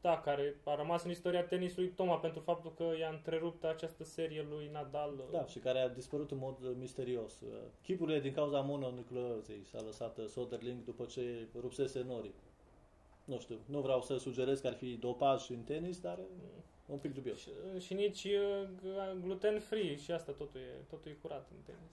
[0.00, 4.46] da, care a rămas în istoria tenisului tocmai pentru faptul că i-a întrerupt această serie
[4.50, 5.24] lui Nadal.
[5.30, 7.40] Da, și care a dispărut în mod uh, misterios.
[7.40, 7.48] Uh,
[7.82, 12.34] Chipurile din cauza mononucleozei s-a lăsat uh, Soderling după ce rupsese norii.
[13.24, 16.61] Nu știu, nu vreau să sugerez că ar fi dopaj în tenis, dar uh,
[16.92, 17.38] un pic dubios.
[17.38, 18.68] Și, și nici uh,
[19.20, 21.90] gluten free și asta totul e, totul e curat în tenis.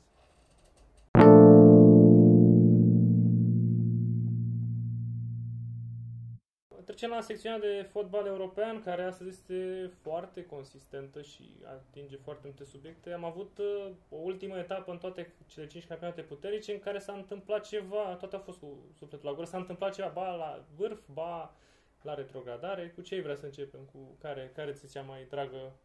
[6.86, 12.64] Trecem la secțiunea de fotbal european, care astăzi este foarte consistentă și atinge foarte multe
[12.64, 13.12] subiecte.
[13.12, 17.14] Am avut uh, o ultimă etapă în toate cele 5 campionate puternice în care s-a
[17.14, 21.00] întâmplat ceva, toate a fost cu sufletul la gură, s-a întâmplat ceva, ba la vârf,
[21.14, 21.54] ba
[22.02, 22.90] la retrogradare.
[22.90, 23.80] Cu ce ai vrea să începem?
[23.94, 25.76] Cu care, care ți cea mai dragă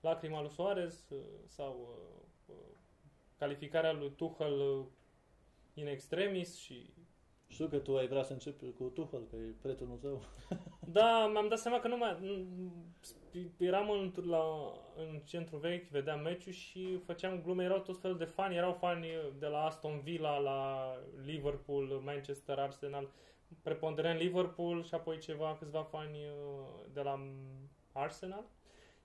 [0.00, 1.96] lacrima lui Suarez uh, sau
[2.46, 2.76] uh, uh,
[3.38, 4.86] calificarea lui Tuchel uh,
[5.74, 6.90] in extremis și
[7.50, 10.22] Știu că tu ai vrea să începi cu Tuchel, că e prietenul tău.
[10.92, 12.16] Da, mi-am dat seama că nu mai...
[12.22, 18.16] n- Eram în, la, în centru vechi, vedeam meciul și făceam glume, erau tot felul
[18.18, 19.06] de fani, erau fani
[19.38, 20.92] de la Aston Villa, la
[21.24, 23.08] Liverpool, Manchester, Arsenal,
[23.62, 27.20] preponderent Liverpool și apoi ceva, câțiva fani uh, de la
[27.92, 28.44] Arsenal.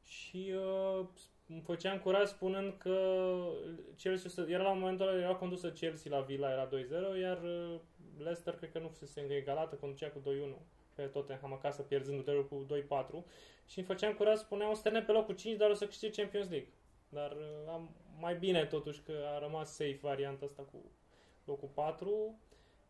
[0.03, 0.53] Și
[0.99, 1.05] uh,
[1.47, 2.97] îmi făceam curaj spunând că
[3.97, 7.43] Chelsea, o să- era la momentul ăla, era condusă Chelsea la Villa, era 2-0, iar
[7.43, 7.75] uh,
[8.17, 10.55] Leicester cred că nu fusese încă egalată, conducea cu 2-1
[10.93, 13.23] pe Tottenham acasă, pierzându-te cu 2-4
[13.67, 16.21] și îmi făceam curaj, spuneam, o să termine pe locul 5, dar o să câștige
[16.21, 16.69] Champions League.
[17.09, 20.77] Dar uh, am mai bine totuși că a rămas safe varianta asta cu
[21.45, 22.39] locul 4,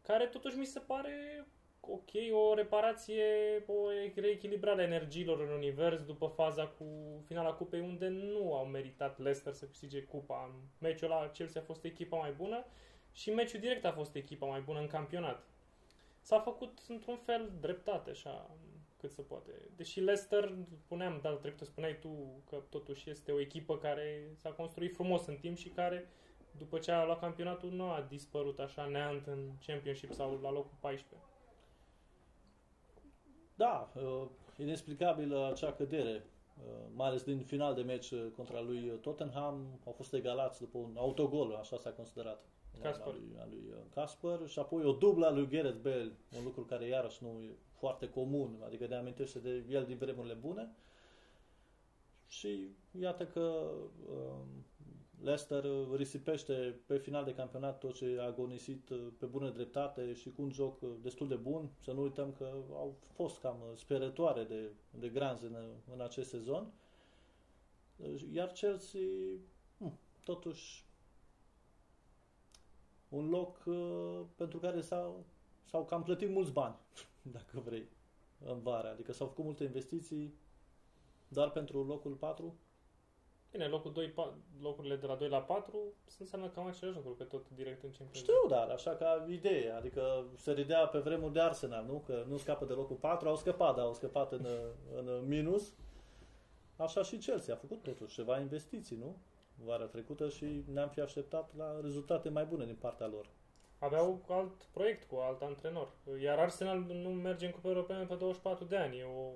[0.08, 1.46] care totuși mi se pare
[1.80, 3.24] ok, o reparație,
[3.68, 6.86] o reechilibrare a energiilor în univers după faza cu
[7.26, 10.56] finala cupei unde nu au meritat Leicester să câștige cupa.
[10.80, 12.66] Meciul la Chelsea a fost echipa mai bună
[13.12, 15.44] și meciul direct a fost echipa mai bună în campionat.
[16.20, 18.50] S-a făcut într-un fel dreptate, așa,
[18.98, 19.52] cât se poate.
[19.76, 24.94] Deși Leicester, spuneam data trecută, spuneai tu că totuși este o echipă care s-a construit
[24.94, 26.10] frumos în timp și care,
[26.58, 30.78] după ce a luat campionatul, nu a dispărut așa neant în Championship sau la locul
[30.80, 31.28] 14.
[33.56, 36.24] Da, uh, inexplicabilă acea cădere,
[36.58, 40.78] uh, mai ales din final de meci uh, contra lui Tottenham, au fost egalați după
[40.78, 42.46] un autogol, așa s-a considerat.
[42.82, 43.08] Casper.
[43.08, 46.44] A lui, a lui uh, Casper și apoi o dublă a lui Gareth Bale, un
[46.44, 50.76] lucru care iarăși nu e foarte comun, adică ne amintește de el din vremurile bune.
[52.28, 53.72] Și iată că
[54.10, 54.66] um,
[55.22, 60.14] Leicester uh, risipește pe final de campionat tot ce a agonisit uh, pe bună dreptate
[60.14, 61.70] și cu un joc uh, destul de bun.
[61.80, 65.56] Să nu uităm că au fost cam uh, sperătoare de, de granzi în,
[65.94, 66.74] în acest sezon.
[67.98, 69.02] Uh, Iar Chelsea,
[69.78, 70.86] hm, totuși,
[73.10, 75.26] un loc uh, pentru care s-au,
[75.66, 76.76] s-au cam plătit mulți bani,
[77.36, 77.88] dacă vrei,
[78.46, 78.90] în vară.
[78.90, 80.34] Adică s-au făcut multe investiții
[81.28, 82.56] doar pentru locul 4.
[83.56, 87.24] Bine, locul 2, pa- locurile de la 2 la 4 înseamnă cam același lucru, că
[87.24, 88.34] tot direct în Champions League.
[88.34, 92.04] Știu, dar așa ca idee, adică se ridea pe vremuri de Arsenal, nu?
[92.06, 94.48] Că nu scapă de locul 4, au scăpat, dar au scăpat în,
[94.96, 95.74] în minus.
[96.78, 99.18] Așa și Chelsea a făcut totuși ceva investiții, nu?
[99.66, 103.30] Vara trecută și ne-am fi așteptat la rezultate mai bune din partea lor.
[103.80, 105.92] Aveau alt proiect cu alt antrenor.
[106.22, 108.98] Iar Arsenal nu merge în Cupa Europeană pe 24 de ani.
[108.98, 109.32] E o...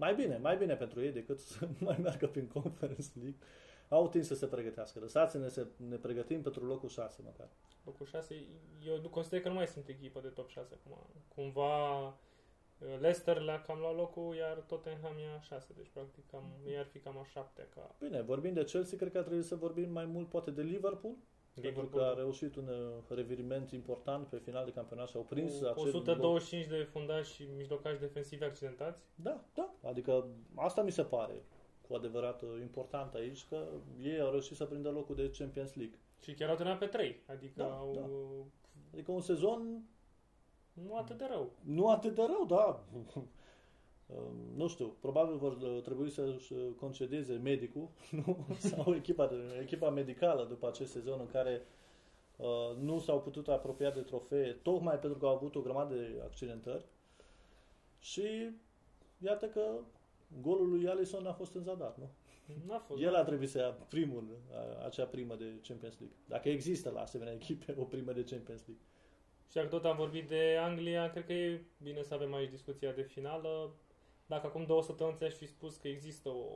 [0.00, 3.38] Mai bine, mai bine pentru ei decât să mai meargă prin Conference League.
[3.88, 4.98] Au timp să se pregătească.
[4.98, 7.48] Lăsați-ne să ne pregătim pentru locul 6 măcar.
[7.84, 8.44] Locul 6,
[8.86, 10.98] eu nu consider că nu mai sunt echipă de top 6 acum.
[11.34, 12.14] Cumva
[13.00, 16.86] Leicester le-a cam luat locul, iar Tottenham e a 6, deci practic cam, ei ar
[16.86, 19.90] fi cam a 7 ca Bine, vorbim de Chelsea, cred că ar trebui să vorbim
[19.90, 21.14] mai mult poate de Liverpool,
[21.54, 25.58] pentru că a reușit un uh, reviriment important pe final de campionat și au prins
[25.58, 29.02] cu acel 125 de fundași și mijlocași defensivi accidentați.
[29.14, 31.42] Da, da, adică asta mi se pare
[31.88, 33.66] cu adevărat uh, important aici, că
[34.02, 35.98] ei au reușit să prindă locul de Champions League.
[36.22, 38.08] Și chiar au terminat pe 3, adică Da, au, da.
[38.92, 39.82] Adică un sezon
[40.72, 41.52] nu atât de rău.
[41.64, 42.84] nu atât de rău, da.
[44.16, 47.88] Um, nu știu, probabil vor uh, trebui să-și uh, concedeze medicul
[48.24, 48.46] nu?
[48.58, 51.62] sau echipa, de- echipa medicală după acest sezon în care
[52.36, 56.20] uh, nu s-au putut apropia de trofee, tocmai pentru că au avut o grămadă de
[56.24, 56.84] accidentări.
[57.98, 58.50] Și
[59.18, 59.62] iată că
[60.42, 62.08] golul lui Alisson a fost în zadar, nu?
[62.66, 63.02] N-a fost.
[63.02, 66.16] El a trebuit să ia primul, a- acea primă de Champions League.
[66.28, 68.84] Dacă există la asemenea echipe o primă de Champions League.
[69.48, 72.92] Și dacă tot am vorbit de Anglia, cred că e bine să avem aici discuția
[72.92, 73.70] de finală.
[74.30, 76.46] Dacă acum două săptămâni ți-aș fi spus că există o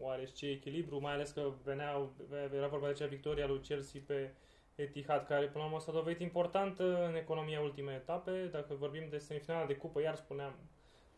[0.00, 2.10] oarește echilibru, mai ales că venea,
[2.54, 4.34] era vorba de acea victoria lui Chelsea pe
[4.74, 8.48] Etihad, care până la urmă s-a dovedit importantă în economia ultimei etape.
[8.52, 10.54] Dacă vorbim de semifinala de cupă, iar spuneam,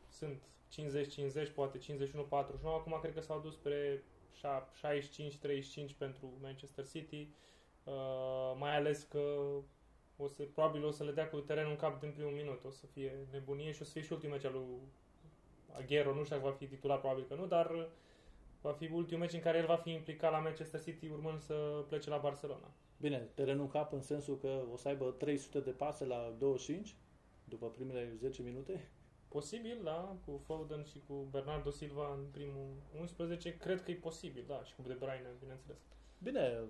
[0.08, 0.42] sunt
[1.50, 1.82] 50-50, poate 51-49,
[2.62, 4.02] acum cred că s-au dus spre
[5.92, 7.28] 65-35 pentru Manchester City,
[7.84, 9.20] uh, mai ales că
[10.16, 12.70] o să, probabil o să le dea cu terenul în cap din primul minut, o
[12.70, 14.80] să fie nebunie și o să fie și ultimul meci al lui
[15.78, 17.88] Aguero, nu știu dacă va fi titular, probabil că nu, dar
[18.60, 21.84] va fi ultimul meci în care el va fi implicat la Manchester City urmând să
[21.88, 22.70] plece la Barcelona.
[23.00, 26.96] Bine, terenul în cap în sensul că o să aibă 300 de pase la 25
[27.44, 28.90] după primele 10 minute.
[29.28, 32.68] Posibil, da, cu Foden și cu Bernardo Silva în primul
[33.00, 35.78] 11, cred că e posibil, da, și cu De Bruyne, bineînțeles.
[36.18, 36.60] Bine,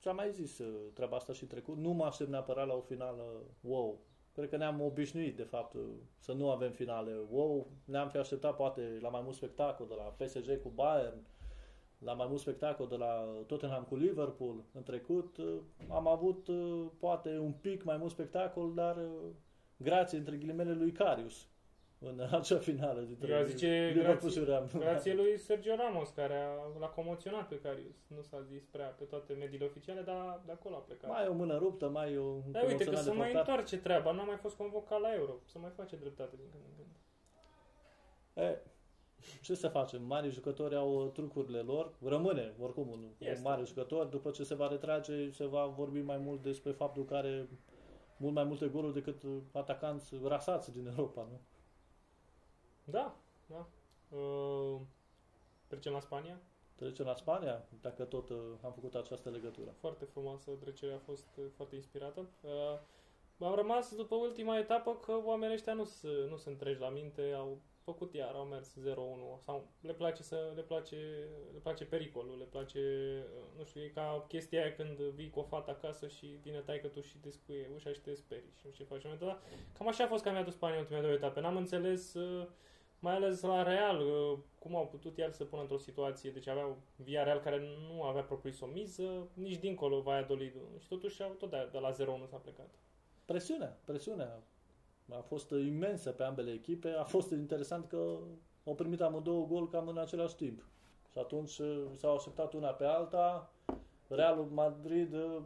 [0.00, 1.76] ți-am mai zis uh, treaba asta și trecut.
[1.76, 4.00] Nu mă aștept neapărat la o finală wow.
[4.38, 5.82] Cred că ne-am obișnuit, de fapt, uh,
[6.18, 7.70] să nu avem finale wow.
[7.84, 11.26] Ne-am fi așteptat, poate, la mai mult spectacol de la PSG cu Bayern,
[11.98, 14.64] la mai mult spectacol de la Tottenham cu Liverpool.
[14.72, 19.30] În trecut uh, am avut, uh, poate, un pic mai mult spectacol, dar uh,
[19.76, 21.48] grație, între ghilimele, lui Carius
[22.00, 24.68] în acea finală dintre Eu aș zice Liverpool grație- și Real.
[24.78, 27.96] Grație lui Sergio Ramos, care a, l-a comoționat pe Carius.
[28.06, 31.10] Nu s-a zis prea pe toate mediile oficiale, dar de acolo a plecat.
[31.10, 33.26] Mai e o mână ruptă, mai e o Dar uite că emoționat se de mai
[33.30, 33.48] portat.
[33.48, 35.32] întoarce treaba, n-a mai fost convocat la Euro.
[35.44, 36.88] Să mai face dreptate din când în când.
[38.48, 38.58] E,
[39.40, 40.02] ce să facem?
[40.02, 41.92] Mari jucători au uh, trucurile lor.
[42.04, 43.48] Rămâne, oricum, un, un Este.
[43.48, 44.06] mare jucător.
[44.06, 47.48] După ce se va retrage, se va vorbi mai mult despre faptul că are
[48.16, 51.40] mult mai multe goluri decât uh, atacanți rasați din Europa, nu?
[52.90, 53.66] Da, da.
[54.16, 54.80] Uh,
[55.66, 56.40] trecem la Spania.
[56.74, 59.74] Trecem la Spania, dacă tot uh, am făcut această legătură.
[59.78, 62.28] Foarte frumoasă trecerea, a fost uh, foarte inspirată.
[62.42, 66.88] Uh, am rămas după ultima etapă că oamenii ăștia nu se, nu se întregi la
[66.88, 70.96] minte, au făcut iar, au mers 0-1 sau le place să le place,
[71.52, 72.80] le place pericolul, le place,
[73.36, 76.58] uh, nu știu, e ca chestia aia când vii cu o fată acasă și vine
[76.58, 79.04] taică tu și descuie ușa și te sperii și nu știu ce faci.
[79.04, 79.40] în momentul ăla.
[79.78, 81.40] Cam așa a fost campionatul Spaniei în ultimele două etape.
[81.40, 82.46] N-am înțeles uh,
[82.98, 86.78] mai ales la Real, uh, cum au putut iar să pună într-o situație, deci aveau
[86.96, 91.50] Via Real care nu avea propriu o miză, nici dincolo Valladolid și totuși au tot
[91.50, 91.94] de, de la 0-1
[92.28, 92.70] s-a plecat.
[93.24, 94.42] Presiunea, presiunea
[95.16, 96.88] a fost uh, imensă pe ambele echipe.
[96.88, 98.18] A fost interesant că
[98.64, 100.64] au primit amândouă gol cam în același timp.
[101.12, 103.52] Și atunci uh, s-au așteptat una pe alta.
[104.08, 105.42] Realul Madrid uh,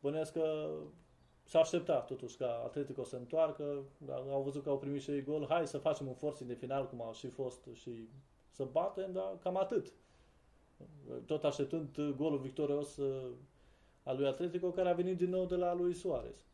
[0.00, 0.70] bănuiesc că
[1.44, 3.84] s-a așteptat totuși ca Atletico să întoarcă.
[3.98, 5.46] Dar Au văzut că au primit și ei gol.
[5.48, 8.08] Hai să facem un forcing de final cum a și fost și
[8.50, 9.92] să batem, dar cam atât.
[11.26, 13.30] Tot așteptând uh, golul victorios uh,
[14.02, 16.44] al lui Atletico care a venit din nou de la lui Suarez.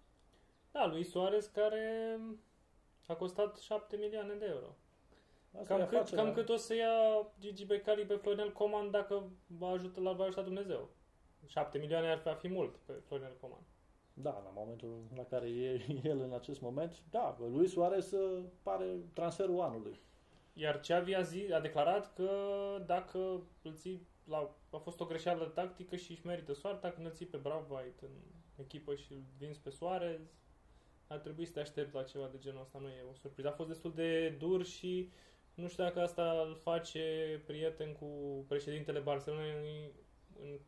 [0.73, 2.19] Da, lui Suarez care
[3.07, 4.77] a costat 7 milioane de euro.
[5.59, 6.25] Asta Cam e cât, afacerea.
[6.25, 10.25] cam cât o să ia Gigi Becali pe Florinel Coman dacă va ajuta, l-ar va
[10.25, 10.89] ajuta Dumnezeu.
[11.47, 13.63] 7 milioane ar fi, ar fi mult pe Florinel Coman.
[14.23, 18.85] Da, la momentul la care e el în acest moment, da, lui Suarez uh, pare
[19.13, 20.01] transferul anului.
[20.53, 22.31] Iar Xavi a, zi, a declarat că
[22.87, 23.19] dacă
[23.63, 27.27] îl ții la, a fost o greșeală tactică și își merită soarta când îl ții
[27.27, 28.11] pe Bravo White în
[28.57, 30.21] echipă și îl vinzi pe Suarez,
[31.07, 33.49] ar trebui să te aștepți la ceva de genul ăsta, nu e o surpriză.
[33.49, 35.11] A fost destul de dur și
[35.55, 37.03] nu știu dacă asta îl face
[37.47, 38.07] prieten cu
[38.49, 39.91] președintele Barcelonei în,
[40.43, 40.59] în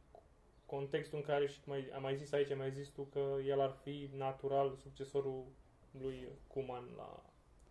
[0.71, 3.61] contextul în care, și mai, am mai zis aici, am mai zis tu că el
[3.61, 5.45] ar fi natural succesorul
[6.01, 7.23] lui Kuman la,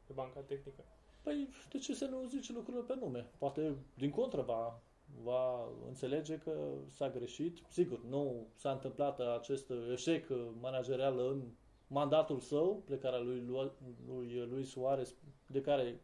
[0.06, 0.84] pe banca tehnică.
[1.22, 3.30] Păi, de ce să nu zici lucrurile pe nume?
[3.38, 4.82] Poate, din contră, va,
[5.24, 6.54] va înțelege că
[6.90, 7.58] s-a greșit.
[7.70, 10.28] Sigur, nu s-a întâmplat acest eșec
[10.60, 11.52] managerial în
[11.88, 13.72] mandatul său, plecarea lui, lui,
[14.08, 15.16] lui Luis Suarez,
[15.48, 16.00] de care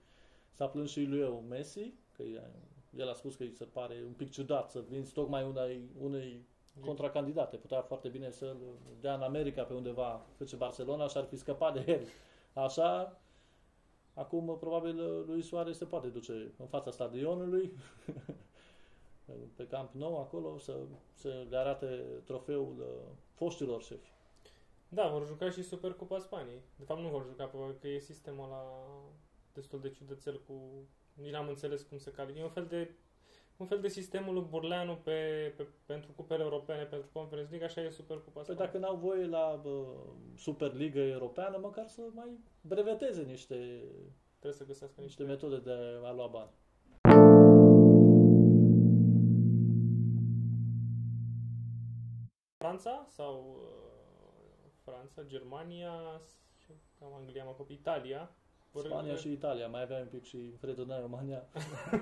[0.52, 2.24] s-a plâns și lui eu Messi, că
[2.98, 6.46] el a spus că îi se pare un pic ciudat să vinzi tocmai unei, unei
[6.82, 7.56] contracandidate.
[7.56, 8.58] Putea foarte bine să-l
[9.02, 12.08] dea în America pe undeva FC Barcelona și ar fi scăpat de el.
[12.64, 13.20] Așa,
[14.14, 17.72] acum probabil lui Suarez se poate duce în fața stadionului
[19.56, 20.76] pe Camp Nou acolo să,
[21.14, 21.86] să le arate
[22.26, 24.14] trofeul uh, foștilor șefi.
[24.90, 26.62] Da, vor juca și Supercupa Spaniei.
[26.76, 28.64] De fapt nu vor juca, probabil că e sistemul la
[29.54, 30.54] destul de ciudățel cu...
[31.14, 32.40] Nici n-am înțeles cum se califică.
[32.40, 32.92] E un fel de
[33.58, 37.82] un fel de sistemul lui Burleanu pe, pe, pentru cupele europene, pentru Conference League, așa
[37.82, 39.86] e Supercupa Păi dacă n-au voie la bă,
[40.36, 42.30] Superliga Europeană, măcar să mai
[42.62, 43.84] breveteze niște,
[44.46, 45.72] Trebuie să găsească niște metode de
[46.04, 46.50] a lua bani.
[52.58, 56.22] Franța sau uh, Franța, Germania,
[57.00, 57.78] cam Anglia, mă copii,
[58.80, 58.98] Italia.
[58.98, 61.48] Spania și Italia, mai aveam un pic și Fredonai România.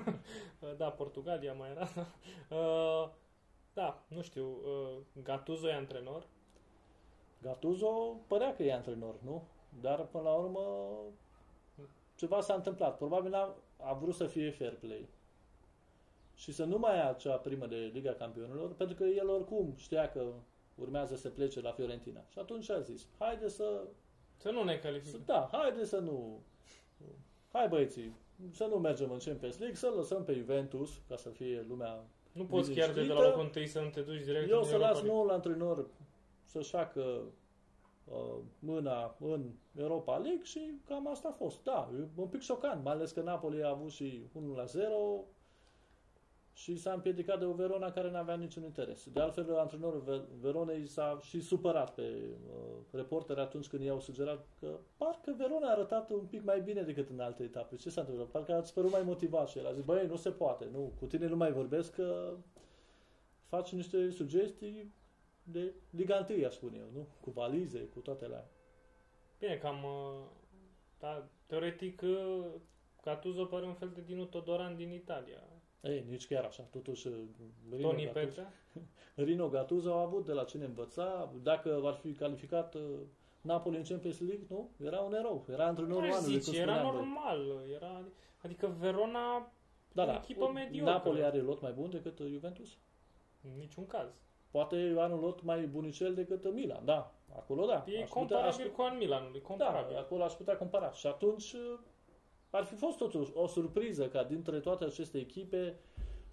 [0.76, 1.88] da, Portugalia mai era.
[2.50, 3.10] uh,
[3.72, 6.26] da, nu știu, uh, Gattuso e antrenor?
[7.42, 9.42] Gattuso părea că e antrenor, nu?
[9.80, 10.60] Dar până la urmă
[12.14, 12.96] ceva s-a întâmplat.
[12.96, 15.08] Probabil a, a vrut să fie fair play.
[16.34, 20.10] Și să nu mai ia acea primă de Liga Campionilor, pentru că el oricum știa
[20.10, 20.32] că
[20.74, 22.24] urmează să plece la Fiorentina.
[22.28, 23.82] Și atunci a zis, haide să...
[24.36, 25.22] Să nu ne calificăm.
[25.24, 26.42] Da, haide să nu...
[27.52, 28.16] Hai băieții,
[28.50, 32.44] să nu mergem în Champions League, să lăsăm pe Juventus, ca să fie lumea Nu
[32.44, 35.02] poți chiar de, de la locul întâi să nu te duci direct Eu să las
[35.02, 35.86] noul antrenor
[36.44, 37.22] să-și facă
[38.04, 41.62] uh, mâna în Europa League și cam asta a fost.
[41.62, 45.24] Da, e un pic șocant, mai ales că Napoli a avut și 1 la 0,
[46.54, 49.08] și s-a împiedicat de o Verona care nu avea niciun interes.
[49.10, 54.78] De altfel, antrenorul Veronei s-a și supărat pe uh, reporteri atunci când i-au sugerat că
[54.96, 57.76] parcă Verona a arătat un pic mai bine decât în alte etape.
[57.76, 58.28] Ce s-a întâmplat?
[58.28, 61.06] Parcă ați părut mai motivat și el a zis, băi, nu se poate, nu, cu
[61.06, 62.34] tine nu mai vorbesc că
[63.46, 64.94] faci niște sugestii
[65.42, 67.06] de Liga 1, aș spune eu, nu?
[67.20, 68.48] Cu valize, cu toate alea.
[69.38, 70.26] Bine, cam, uh,
[70.98, 72.46] da, teoretic, uh,
[73.02, 75.42] Gattuso pare un fel de Dinu Todoran din Italia
[75.84, 76.62] ei, nici chiar așa.
[76.62, 77.08] Totuși,
[77.70, 78.42] Rino Tony Gattuso,
[79.26, 81.32] Rino Gattuso a avut de la cine învăța.
[81.42, 82.82] Dacă ar fi calificat uh,
[83.40, 84.70] Napoli în Champions League, nu?
[84.84, 85.46] Era un erou.
[85.48, 86.40] Era antrenorul anului.
[86.40, 87.62] Zici, era normal.
[87.74, 88.04] Era,
[88.42, 89.52] adică Verona
[89.94, 90.14] da, da.
[90.14, 90.92] echipă mediocră.
[90.92, 92.78] Napoli are lot mai bun decât uh, Juventus?
[93.42, 94.08] În niciun caz.
[94.50, 97.14] Poate are un lot mai bunicel decât uh, Milan, da.
[97.36, 97.84] Acolo da.
[97.86, 98.74] E aș comparabil putea, aș...
[98.74, 99.94] cu an Milanului, comparabil.
[99.94, 100.90] Da, acolo aș putea compara.
[100.92, 101.54] Și atunci
[102.54, 105.74] ar fi fost totuși o surpriză ca dintre toate aceste echipe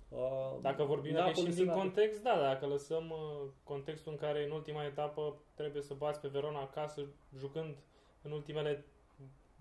[0.09, 4.51] uh, dacă vorbim dacă și din context, da, dacă lăsăm uh, contextul în care în
[4.51, 7.05] ultima etapă trebuie să bați pe Verona acasă
[7.37, 7.75] jucând
[8.21, 8.85] în ultimele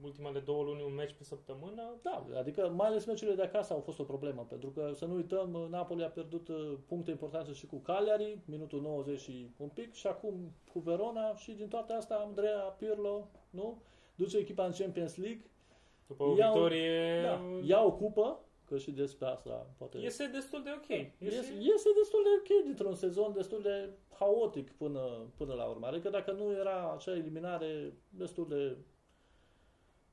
[0.02, 1.82] ultimele două luni un meci pe săptămână.
[2.02, 5.14] Da, adică mai ales meciurile de acasă au fost o problemă, pentru că să nu
[5.14, 9.92] uităm, Napoli a pierdut uh, puncte importante și cu Cagliari, minutul 90 și un pic,
[9.92, 13.82] și acum cu Verona și din toate astea Andrea Pirlo, nu?
[14.14, 15.44] Duce echipa în Champions League
[16.10, 17.22] după o iau, victorie...
[17.22, 19.98] Da, ia o cupă, că și despre asta poate...
[19.98, 20.88] Iese destul de ok.
[21.18, 25.00] Iese, iese destul de ok dintr-un sezon destul de haotic până,
[25.36, 25.86] până la urmă.
[25.86, 28.76] Adică dacă nu era acea eliminare destul de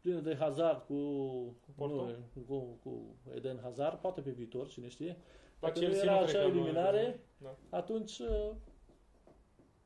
[0.01, 0.93] plină de hazard cu,
[1.77, 2.09] nu,
[2.47, 5.17] cu, cu Eden Hazard, poate pe viitor, cine știe.
[5.59, 7.55] Dacă nu era acea eliminare, da.
[7.69, 8.51] atunci uh,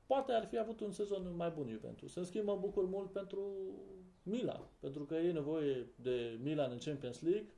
[0.06, 2.16] poate ar fi avut un sezon mai bun Juventus.
[2.16, 3.42] În schimb, mă bucur mult pentru
[4.24, 7.50] Milan, pentru că e nevoie de Milan în Champions League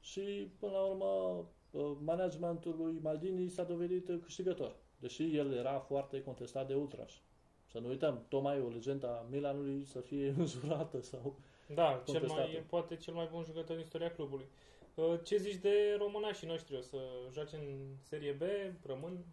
[0.00, 6.22] și, până la urmă, uh, managementul lui Maldini s-a dovedit câștigător, deși el era foarte
[6.22, 7.22] contestat de ultrași.
[7.66, 11.38] Să nu uităm, tocmai o legenda Milanului să fie înjurată sau
[11.74, 14.46] Da, cel mai, poate cel mai bun jucător din istoria clubului.
[14.94, 16.76] Uh, ce zici de românașii noștri?
[16.76, 16.98] O să
[17.32, 18.42] joace în Serie B?
[18.86, 19.24] Rămân?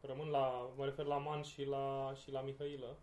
[0.00, 2.98] Rămân la, mă refer la Man și la, și la Mihailă.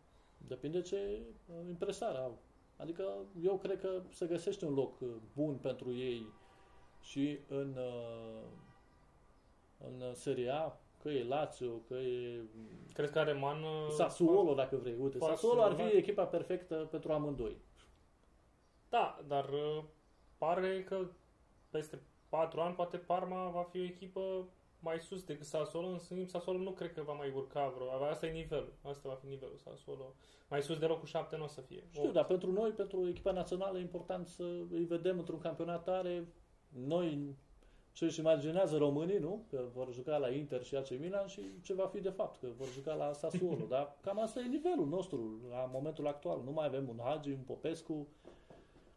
[0.48, 2.38] Depinde ce uh, impresare au.
[2.78, 3.04] Adică
[3.42, 6.28] eu cred că se găsește un loc uh, bun pentru ei
[7.02, 8.44] și în, uh,
[9.78, 12.42] în Serie A, că e Lazio, că e...
[12.94, 13.64] Crezi că are man...
[13.90, 14.96] Sassuolo, dacă vrei.
[15.00, 17.58] Uite, Sassuolo ar fi echipa perfectă pentru amândoi.
[18.90, 19.50] Da, dar
[20.38, 21.08] pare că
[21.70, 24.48] peste patru ani poate Parma va fi o echipă
[24.86, 28.04] mai sus decât Sassuolo, în schimb Sassuolo nu cred că va mai urca vreo.
[28.04, 28.74] Asta e nivelul.
[28.82, 30.14] Asta va fi nivelul Sassuolo.
[30.48, 31.84] Mai sus de locul 7 nu o să fie.
[31.92, 36.28] Știu, dar pentru noi, pentru echipa națională, e important să îi vedem într-un campionat tare.
[36.70, 37.36] Noi
[37.92, 39.46] ce își imaginează românii, nu?
[39.50, 42.48] Că vor juca la Inter și AC Milan și ce va fi de fapt, că
[42.58, 43.66] vor juca la Sassuolo.
[43.76, 46.42] Dar cam asta e nivelul nostru la momentul actual.
[46.44, 48.08] Nu mai avem un Hagi, un Popescu,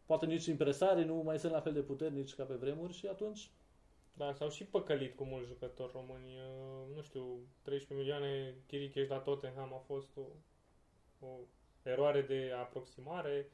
[0.05, 3.51] poate nici impresarii nu mai sunt la fel de puternici ca pe vremuri și atunci
[4.19, 6.25] Da, s-au și păcălit cu mulți jucători români.
[6.35, 10.21] Uh, Nu știu, 13 milioane Chiricheș la Tottenham a fost o,
[11.25, 11.29] o
[11.83, 13.47] eroare de aproximare.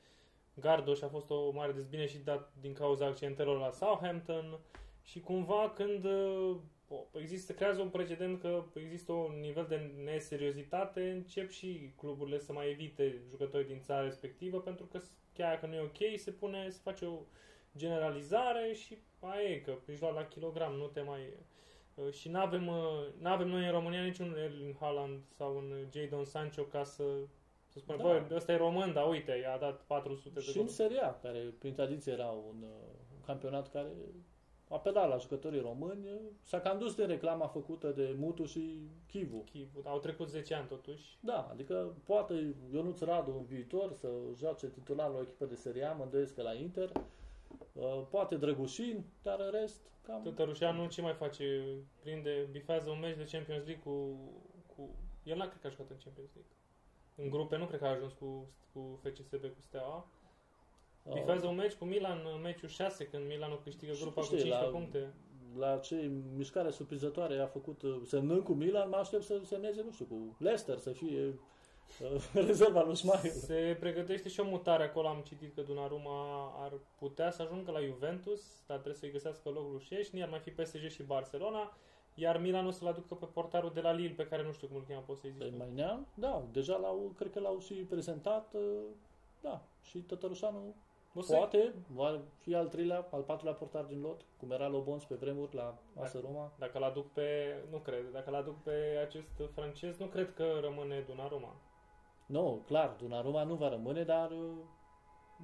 [0.53, 4.59] Gardoș a fost o mare dezbine și dat din cauza accidentelor la Southampton.
[5.03, 6.55] Și cumva când uh,
[6.87, 12.53] o- există, creează un precedent că există un nivel de neseriozitate, încep și cluburile să
[12.53, 16.31] mai evite jucătorii din țara respectivă, pentru că s- chiar dacă nu e ok, se
[16.31, 17.19] pune, se face o
[17.77, 18.97] generalizare și
[19.29, 21.19] aia e, că ești luat la kilogram, nu te mai...
[21.95, 22.69] uh, Și nu avem
[23.23, 27.03] avem noi în România niciun Erling Haaland sau un Jadon Sancho ca să,
[27.67, 28.25] să spunem, Da.
[28.27, 30.73] bă, ăsta e român, dar uite, i-a dat 400 de și în goluri.
[30.73, 32.69] Serie A, care prin tradiție era un, uh,
[33.15, 33.91] un campionat care
[34.69, 36.07] apela la jucătorii români,
[36.41, 39.43] s-a cam dus de reclama făcută de Mutu și Chivu.
[39.51, 39.81] Chivu.
[39.83, 41.17] Au trecut 10 ani totuși.
[41.19, 44.07] Da, adică poate Ionuț Radu în viitor să
[44.37, 47.01] joace titular la o echipă de Serie A, mă îndoiesc că la Inter, Uh,
[48.09, 50.21] poate Drăgușin, dar în rest cam...
[50.21, 51.63] Tătărușanu ce mai face?
[52.01, 53.91] Prinde, bifează un meci de Champions League cu...
[54.75, 54.89] cu...
[55.23, 56.51] El n-a cred că a jucat în Champions League.
[57.15, 60.07] În grupe nu cred că a ajuns cu, cu FCSB, cu Steaua.
[61.03, 64.27] uh, Bifează un meci cu Milan, în meciul 6, când Milanul câștigă Și grupa nu
[64.27, 65.13] cu știu, 15 la- puncte.
[65.57, 69.91] la ce mișcare surprinzătoare a făcut uh, semnând cu Milan, mă aștept să semneze, nu
[69.91, 71.33] știu, cu Leicester, să fie uh,
[72.47, 73.31] rezerva lui Schmeichel.
[73.31, 77.81] Se pregătește și o mutare acolo, am citit că Donnarumma ar putea să ajungă la
[77.81, 81.77] Juventus, dar trebuie să-i găsească locul lui Șeșni, ar mai fi PSG și Barcelona,
[82.13, 84.75] iar Milan o să-l aducă pe portarul de la Lille, pe care nu știu cum
[84.75, 85.41] îl cheamă, poți să-i zici.
[85.41, 85.57] Pe tu.
[85.57, 88.61] mai neam, da, deja l-au, cred că l-au și prezentat, uh,
[89.41, 90.75] da, și Tătărușanu
[91.13, 95.03] O să- poate, va fi al treilea, al patrulea portar din lot, cum era Lobons
[95.03, 96.51] pe vremuri la AS Roma.
[96.59, 101.55] Dacă l-aduc pe, nu cred, dacă l-aduc pe acest francez, nu cred că rămâne Donnarumma.
[102.25, 104.37] Nu, clar, Donnarumma nu va rămâne, dar uh,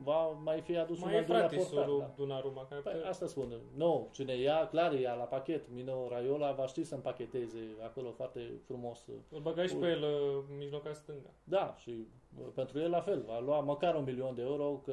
[0.03, 1.89] va mai fi adus Mai un e al doilea fratisul portar.
[1.91, 2.13] lui Da.
[2.17, 3.59] Donnarumma, care Păi, pe- asta spun.
[3.75, 5.69] Nu, cine ia, clar, ia la pachet.
[5.69, 9.05] Mino Raiola va ști să împacheteze acolo foarte frumos.
[9.29, 11.29] îl băgai și pe el uh, mijloca stânga.
[11.43, 12.07] Da, și
[12.39, 13.21] uh, pentru el la fel.
[13.27, 14.91] Va lua măcar un milion de euro, că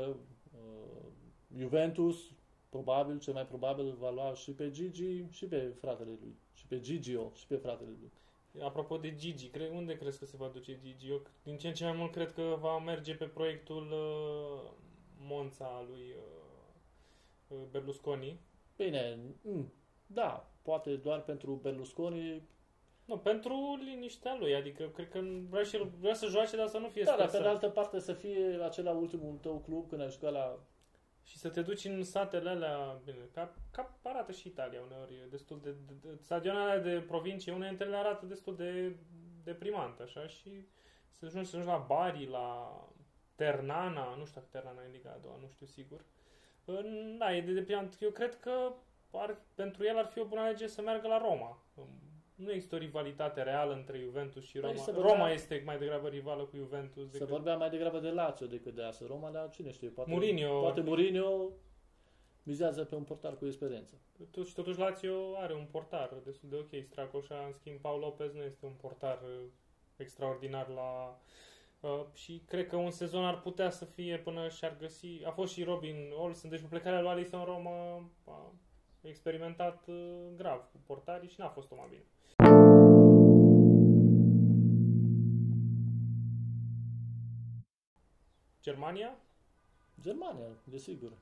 [0.55, 1.07] uh,
[1.57, 2.31] Juventus,
[2.69, 6.37] probabil, cel mai probabil, va lua și pe Gigi și pe fratele lui.
[6.53, 8.11] Și pe Gigio și pe fratele lui.
[8.63, 11.11] Apropo de Gigi, cre- unde crezi că se va duce Gigi?
[11.11, 14.71] Eu din ce în ce mai mult cred că va merge pe proiectul uh,
[15.21, 18.41] Monza al lui uh, uh, Berlusconi.
[18.77, 19.73] Bine, mm,
[20.07, 22.43] da, poate doar pentru Berlusconi.
[23.05, 26.79] Nu, pentru liniștea lui, adică cred că vrea, și el, vrea să joace, dar să
[26.79, 27.47] nu fie Da, dar pe stresat.
[27.47, 30.59] de altă parte să fie acela ultimul tău club când ai jucat la
[31.29, 35.27] Și să te duci în satele alea, bine, ca, ca arată și Italia uneori, e
[35.31, 38.97] destul de, de, de stadionele alea de provincie, unele dintre ele arată destul de
[39.45, 40.67] deprimant, așa, și
[41.11, 42.79] să ajungi, să ajungi la Bari, la
[43.35, 46.05] Ternana, nu știu dacă Ternana e în Liga a doua, nu știu sigur.
[46.65, 47.97] În- Da, e de deprimant.
[48.01, 48.73] Eu cred că
[49.13, 51.63] ar, pentru el ar fi o bună lege să meargă la Roma.
[52.39, 54.83] Nu există o rivalitate reală între Juventus și Păi Roma.
[54.83, 57.29] se vorbea- Roma este mai degrabă rivală cu Juventus Se decât...
[57.29, 60.61] vorbea mai degrabă de Lazio decât de AS Roma, dar cine știe, poate Mourinho.
[60.61, 61.49] poate Mourinho
[62.43, 63.95] mizează pe un portar cu experiență.
[64.19, 66.85] Totuși, totuși Lazio are un portar destul de ok.
[66.85, 69.45] Stracoșa, în schimb, Paul Lopez nu este un portar uh,
[69.97, 71.19] extraordinar la...
[71.81, 75.07] Uh, și cred că un sezon ar putea să fie până și-ar găsi...
[75.25, 78.53] A fost și Robin Olsen, deci cu plecarea lui Alisson Roma a
[79.09, 79.97] experimentat uh,
[80.37, 82.05] grav cu portarii și n-a fost mai bine.
[88.63, 89.17] Germania?
[90.01, 91.13] Germania, desigur.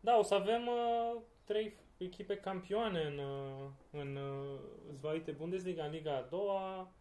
[0.00, 4.58] Da, o să avem uh, trei echipe campioane în, uh, în uh,
[4.92, 6.92] zvaite Bundesliga, în Liga a doua.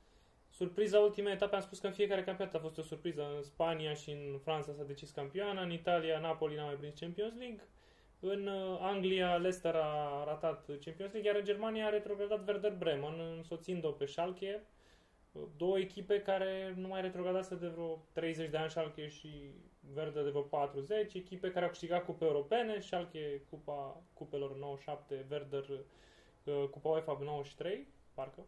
[0.50, 3.32] Surpriza ultimei etape, am spus că în fiecare campionat a fost o surpriză.
[3.36, 7.34] În Spania și în Franța s-a decis campioana, în Italia Napoli n-a mai prins Champions
[7.38, 7.68] League,
[8.20, 13.20] în uh, Anglia Leicester a ratat Champions League, iar în Germania a retrogradat Werder Bremen,
[13.38, 14.64] însoțind-o pe Schalke.
[15.32, 19.30] Uh, Două echipe care nu mai retrogradase de vreo 30 de ani, Schalke și
[19.96, 25.66] Werder de vreo 40, echipe care au câștigat cupe europene, Schalke cupa cupelor 97, Werder
[26.44, 28.46] uh, cupa UEFA 93, parcă.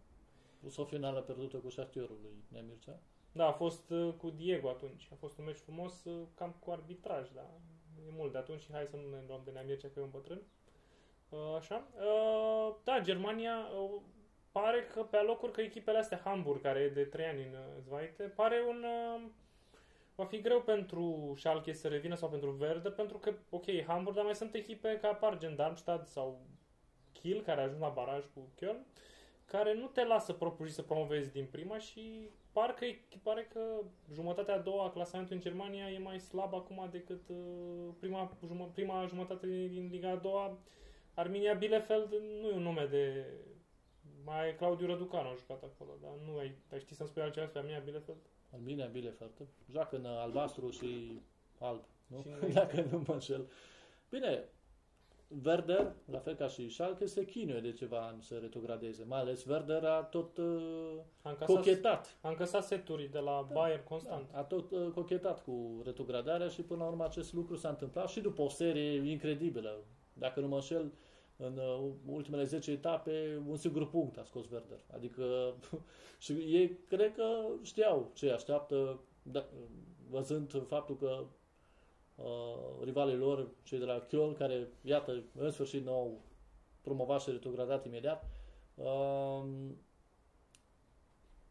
[0.60, 3.00] Plus o finală pierdută cu șartierul lui Nemircea.
[3.32, 5.08] Da, a fost uh, cu Diego atunci.
[5.12, 7.50] A fost un meci frumos, uh, cam cu arbitraj, da.
[8.08, 10.10] E mult de atunci și hai să nu ne luăm de Neamircea că e un
[10.10, 10.42] bătrân.
[11.30, 11.88] Uh, Așa.
[11.96, 14.02] Uh, Da, Germania uh,
[14.52, 17.82] pare că pe alocuri că echipele astea, Hamburg, care e de 3 ani în uh,
[17.82, 18.86] Zvaite, pare un...
[19.16, 19.22] uh,
[20.16, 24.26] Va fi greu pentru Schalke să revină sau pentru Verde, pentru că, ok, Hamburg, dar
[24.26, 26.42] mai sunt echipe ca Pargen, Darmstadt sau
[27.12, 28.86] Kiel, care a ajuns la baraj cu Köln,
[29.46, 32.86] care nu te lasă propriu să promovezi din prima și parcă
[33.24, 33.60] pare că
[34.14, 38.38] jumătatea a doua a clasamentului în Germania e mai slabă acum decât uh, prima,
[38.74, 40.58] prima jumătate din Liga a doua.
[41.14, 43.26] Arminia Bielefeld nu e un nume de...
[44.26, 47.62] Mai Claudiu Răducanu a jucat acolo, dar nu ai, ai ști să-mi spui altceva despre
[47.62, 48.18] Arminia Bielefeld?
[48.54, 49.32] Arminia Bielefeld.
[49.72, 51.22] Joacă în albastru și
[51.60, 52.24] alb, nu?
[52.24, 53.50] Și Dacă nu mă înșel.
[54.10, 54.44] Bine,
[55.46, 59.04] Werder, la fel ca și Schalke, se chinuie de ceva ani să retrogradeze.
[59.08, 60.46] Mai ales Werder a tot uh,
[61.22, 62.18] a încasat, cochetat.
[62.22, 64.32] A încăsat seturi de la da, Bayern constant.
[64.32, 68.10] Da, a tot uh, cochetat cu retrogradarea și până la urmă acest lucru s-a întâmplat
[68.10, 69.84] și după o serie incredibilă.
[70.14, 70.92] Dacă nu mă înșel,
[71.38, 74.80] în uh, ultimele 10 etape, un singur punct a scos Werder.
[74.94, 75.56] Adică
[76.24, 77.26] și ei cred că
[77.62, 79.46] știau ce așteaptă, da,
[80.10, 81.26] văzând faptul că
[82.24, 86.22] uh, rivalii lor, cei de la Köln, care, iată, în sfârșit nu au
[86.82, 88.30] promovat și retrogradat imediat.
[88.76, 89.44] Uh,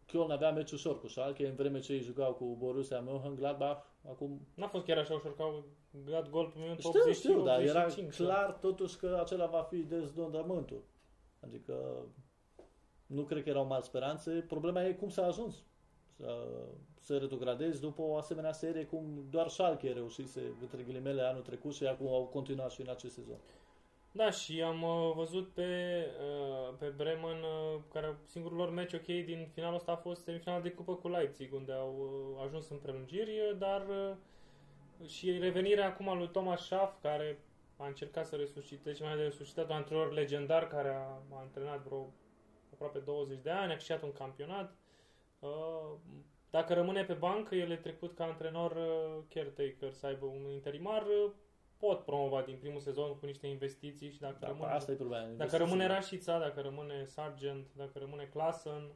[0.07, 3.83] Köln avea meci ușor cu Schalke, în vreme ce ei jucau cu Borussia Mönchengladbach.
[4.09, 4.47] Acum...
[4.55, 7.61] N-a fost chiar așa ușor, că au dat gol pe minut știu, 80 știu, dar
[7.61, 10.83] era clar totuși că acela va fi dezdondământul.
[11.41, 12.07] Adică
[13.07, 14.31] nu cred că erau mari speranțe.
[14.31, 15.63] Problema e cum s-a ajuns
[16.21, 16.49] să,
[17.01, 21.87] să retrogradezi după o asemenea serie cum doar Schalke reușise, între ghilimele, anul trecut și
[21.87, 23.39] acum au continuat și în acest sezon.
[24.13, 29.05] Da, și am uh, văzut pe, uh, pe Bremen, uh, care singurul lor meci ok
[29.05, 32.77] din finalul ăsta a fost semifinal de cupă cu Leipzig, unde au uh, ajuns în
[32.77, 37.39] prelungiri, dar uh, și revenirea acum lui Thomas Schaff, care
[37.77, 41.83] a încercat să resuscite și mai de resuscitat un antrenor legendar care a, a antrenat
[41.83, 42.13] vreo
[42.73, 44.75] aproape 20 de ani, a câștigat un campionat.
[45.41, 45.93] Uh,
[46.51, 51.03] dacă rămâne pe bancă, el e trecut ca antrenor uh, caretaker, să aibă un interimar,
[51.03, 51.33] uh,
[51.77, 55.27] pot promova din primul sezon cu niște investiții și dacă da, rămâne, asta e problema.
[55.37, 58.93] Dacă rămâne Rașița, dacă rămâne Sargent, dacă rămâne Klassen,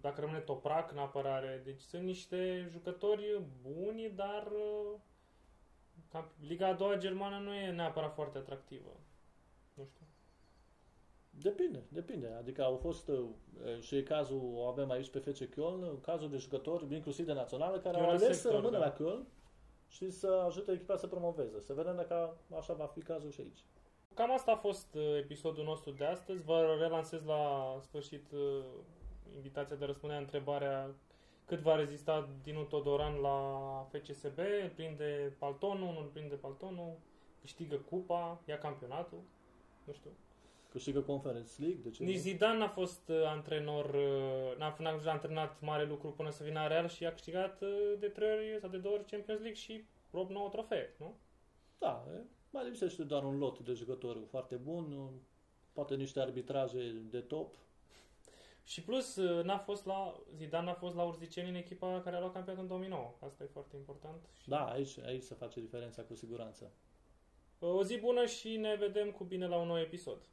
[0.00, 1.60] dacă rămâne Toprak în apărare.
[1.64, 4.48] Deci sunt niște jucători buni, dar
[6.40, 9.00] Liga a doua germană nu e neapărat foarte atractivă.
[9.74, 10.05] Nu știu.
[11.42, 12.36] Depinde, depinde.
[12.38, 13.24] Adică au fost uh,
[13.80, 17.96] și cazul, o avem aici pe FC Köln, cazul de jucători, inclusiv de națională, care
[17.96, 18.84] au ales sector, să rămână da.
[18.84, 19.26] la Köln
[19.88, 21.60] și să ajute echipa să promoveze.
[21.60, 23.64] Să vedem dacă așa va fi cazul și aici.
[24.14, 26.42] Cam asta a fost uh, episodul nostru de astăzi.
[26.42, 28.64] Vă relansez la sfârșit uh,
[29.34, 30.94] invitația de a răspunde la întrebarea
[31.44, 33.38] cât va rezista Dinu Todoran la
[33.90, 36.98] FCSB, îl prinde paltonul, nu îl prinde paltonul,
[37.40, 39.22] câștigă cupa, ia campionatul,
[39.84, 40.10] nu știu.
[40.76, 41.80] Câștigă Conference League?
[41.82, 46.30] De ce Nici Zidane n-a fost uh, antrenor, uh, n-a, n-a antrenat mare lucru până
[46.30, 47.68] să vină Real și a câștigat uh,
[47.98, 51.18] de trei ori sau de două ori Champions League și prob 9 trofee, nu?
[51.78, 52.20] Da, e,
[52.50, 55.10] mai lipsește doar un lot de jucători foarte bun,
[55.72, 57.54] poate niște arbitraje de top.
[58.64, 62.32] Și plus, n-a fost la, Zidane n-a fost la Urziceni în echipa care a luat
[62.32, 63.14] campionatul în 2009.
[63.20, 64.28] Asta e foarte important.
[64.40, 64.48] Și...
[64.48, 66.72] Da, aici, aici se face diferența cu siguranță.
[67.58, 70.28] O zi bună și ne vedem cu bine la un nou episod.